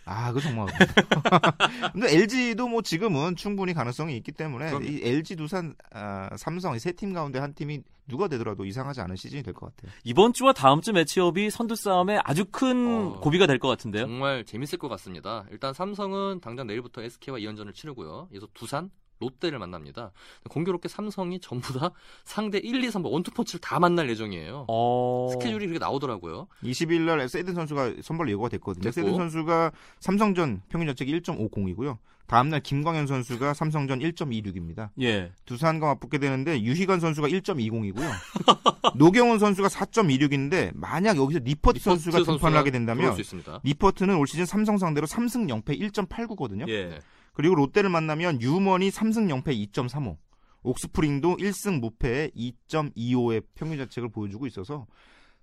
아, 0.05 0.31
그 0.33 0.41
정말. 0.41 0.65
근데 1.93 2.11
LG도 2.15 2.67
뭐 2.67 2.81
지금은 2.81 3.35
충분히 3.35 3.73
가능성이 3.73 4.17
있기 4.17 4.31
때문에 4.31 4.69
그럼요. 4.69 4.85
이 4.85 4.99
LG, 5.03 5.35
두산, 5.35 5.75
아, 5.93 6.29
삼성 6.37 6.73
이 6.75 6.77
세 6.79 6.91
팀 6.93 7.13
가운데 7.13 7.37
한 7.39 7.53
팀이 7.53 7.81
누가 8.07 8.27
되더라도 8.27 8.65
이상하지 8.65 8.99
않은 9.01 9.15
시즌이 9.15 9.43
될 9.43 9.53
것 9.53 9.67
같아요. 9.75 9.91
이번 10.03 10.33
주와 10.33 10.53
다음 10.53 10.81
주 10.81 10.91
매치업이 10.91 11.49
선두 11.51 11.75
싸움에 11.75 12.19
아주 12.23 12.45
큰 12.45 12.87
어, 13.15 13.19
고비가 13.21 13.45
될 13.45 13.59
것 13.59 13.67
같은데요. 13.67 14.07
정말 14.07 14.43
재밌을 14.43 14.79
것 14.79 14.89
같습니다. 14.89 15.45
일단 15.51 15.71
삼성은 15.73 16.41
당장 16.41 16.65
내일부터 16.67 17.03
SK와 17.03 17.37
2연전을 17.37 17.73
치르고요. 17.75 18.27
이어서 18.33 18.47
두산, 18.55 18.89
롯데를 19.21 19.59
만납니다. 19.59 20.11
공교롭게 20.49 20.89
삼성이 20.89 21.39
전부 21.39 21.77
다 21.79 21.91
상대 22.23 22.57
1, 22.57 22.83
2, 22.83 22.89
3번 22.89 23.11
원투펀치를 23.11 23.61
다 23.61 23.79
만날 23.79 24.09
예정이에요. 24.09 24.65
어... 24.67 25.29
스케줄이 25.31 25.67
그렇게 25.67 25.79
나오더라고요. 25.79 26.47
20일 26.63 27.01
날 27.01 27.29
세든 27.29 27.53
선수가 27.53 27.93
선발 28.01 28.29
예고가 28.29 28.49
됐거든요. 28.49 28.83
됐고. 28.83 28.93
세든 28.93 29.15
선수가 29.15 29.71
삼성전 29.99 30.61
평균 30.69 30.87
자책이 30.87 31.21
1.50이고요. 31.21 31.97
다음 32.31 32.47
날 32.47 32.61
김광현 32.61 33.07
선수가 33.07 33.53
삼성전 33.53 33.99
1.26입니다. 33.99 34.89
예. 35.01 35.33
두산과 35.43 35.85
맞붙게 35.87 36.17
되는데 36.17 36.61
유희관 36.61 37.01
선수가 37.01 37.27
1.20이고요. 37.27 38.09
노경훈 38.95 39.37
선수가 39.37 39.67
4.26인데 39.67 40.71
만약 40.73 41.17
여기서 41.17 41.41
니퍼트 41.43 41.81
선수가 41.81 42.23
등판을 42.23 42.57
하게 42.57 42.71
된다면. 42.71 43.17
니퍼트는 43.65 44.15
올 44.15 44.27
시즌 44.27 44.45
삼성 44.45 44.77
상대로 44.77 45.07
3승 45.07 45.49
0패 45.61 45.77
1.89거든요. 45.91 46.69
예. 46.69 46.99
네. 47.31 47.33
그리고 47.33 47.55
롯데를 47.55 47.89
만나면 47.89 48.41
유먼이 48.41 48.89
3승 48.89 49.43
0패 49.43 49.71
2.35, 49.71 50.17
옥스프링도 50.63 51.37
1승 51.37 51.79
무패 51.79 52.31
2.25의 52.35 53.43
평균 53.55 53.77
자책을 53.79 54.09
보여주고 54.09 54.47
있어서 54.47 54.85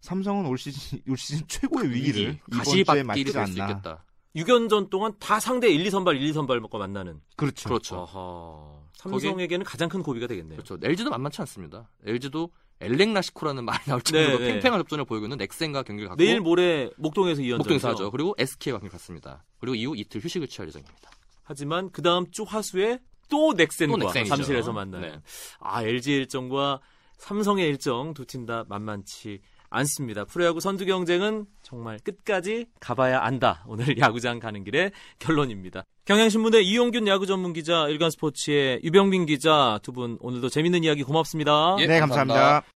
삼성은 0.01 0.47
올 0.47 0.59
시즌 0.59 1.01
올 1.09 1.17
시즌 1.17 1.47
최고의 1.49 1.91
위기를 1.91 2.39
이번 2.53 2.65
주에 2.65 2.85
가시밭길이 2.85 3.05
맞지 3.05 3.25
될수 3.25 3.63
않나. 3.63 3.71
있겠다. 3.71 4.05
6연전 4.37 4.91
동안 4.91 5.13
다 5.19 5.41
상대 5.41 5.69
1, 5.69 5.85
2 5.87 5.91
선발, 5.91 6.17
1, 6.17 6.23
2 6.23 6.33
선발 6.33 6.61
먹고 6.61 6.79
만나는. 6.79 7.21
그렇죠. 7.37 7.69
그렇죠. 7.69 7.97
어허. 7.97 8.85
삼성에게는 8.95 9.65
가장 9.65 9.89
큰 9.89 10.03
고비가 10.03 10.27
되겠네요. 10.29 10.57
그렇죠. 10.57 10.79
LG도 10.81 11.11
만만치 11.11 11.41
않습니다. 11.43 11.91
LG도 12.05 12.51
엘렉 12.81 13.13
라시코라는 13.13 13.65
말이 13.65 13.85
나올 13.87 14.01
정도로 14.03 14.39
네, 14.39 14.47
네. 14.47 14.53
팽팽한 14.53 14.79
접전을 14.81 15.05
보이고 15.05 15.25
있는 15.27 15.39
넥센과 15.39 15.83
경기를 15.83 16.09
갖고 16.11 16.23
내일 16.23 16.41
모레 16.41 16.91
목동에서 16.97 17.43
2연전. 17.43 17.59
목동에서 17.59 17.89
하죠. 17.91 18.11
그리고 18.13 18.37
SK와 18.39 18.79
경기를 18.79 18.93
갖습니다. 18.93 19.45
그리고 19.59 19.75
이후 19.75 19.97
이틀 19.97 20.21
휴식을 20.21 20.47
취할 20.47 20.69
예정입니다. 20.69 21.11
하지만 21.49 21.91
그 21.91 22.03
다음 22.03 22.31
주 22.31 22.43
화수에 22.47 22.99
또 23.31 23.55
넥센과 23.55 23.97
또 23.99 24.07
넥센이죠. 24.07 24.29
잠실에서 24.37 24.73
만나는. 24.73 25.09
네. 25.09 25.21
아, 25.61 25.83
LG의 25.83 26.19
일정과 26.19 26.81
삼성의 27.17 27.67
일정 27.67 28.13
두 28.15 28.25
팀 28.27 28.47
다 28.47 28.65
만만치 28.69 29.41
않습니다. 29.71 30.25
프로야구 30.25 30.61
선두 30.61 30.87
경쟁은 30.87 31.47
정말 31.63 31.99
끝까지 31.99 32.67
가봐야 32.81 33.21
안다. 33.21 33.65
오늘 33.67 33.87
야구장 33.99 34.39
가는 34.41 34.63
길의 34.65 34.93
결론입니다. 35.19 35.85
경향신문의 36.07 36.67
이용균 36.67 37.07
야구 37.07 37.27
전문 37.27 37.53
기자, 37.53 37.87
일간스포츠의 37.89 38.81
유병민 38.83 39.27
기자 39.27 39.79
두 39.83 39.93
분 39.93 40.17
오늘도 40.21 40.49
재밌는 40.49 40.85
이야기 40.85 41.03
고맙습니다. 41.03 41.77
예, 41.81 41.87
네, 41.87 42.01
감사합니다. 42.01 42.63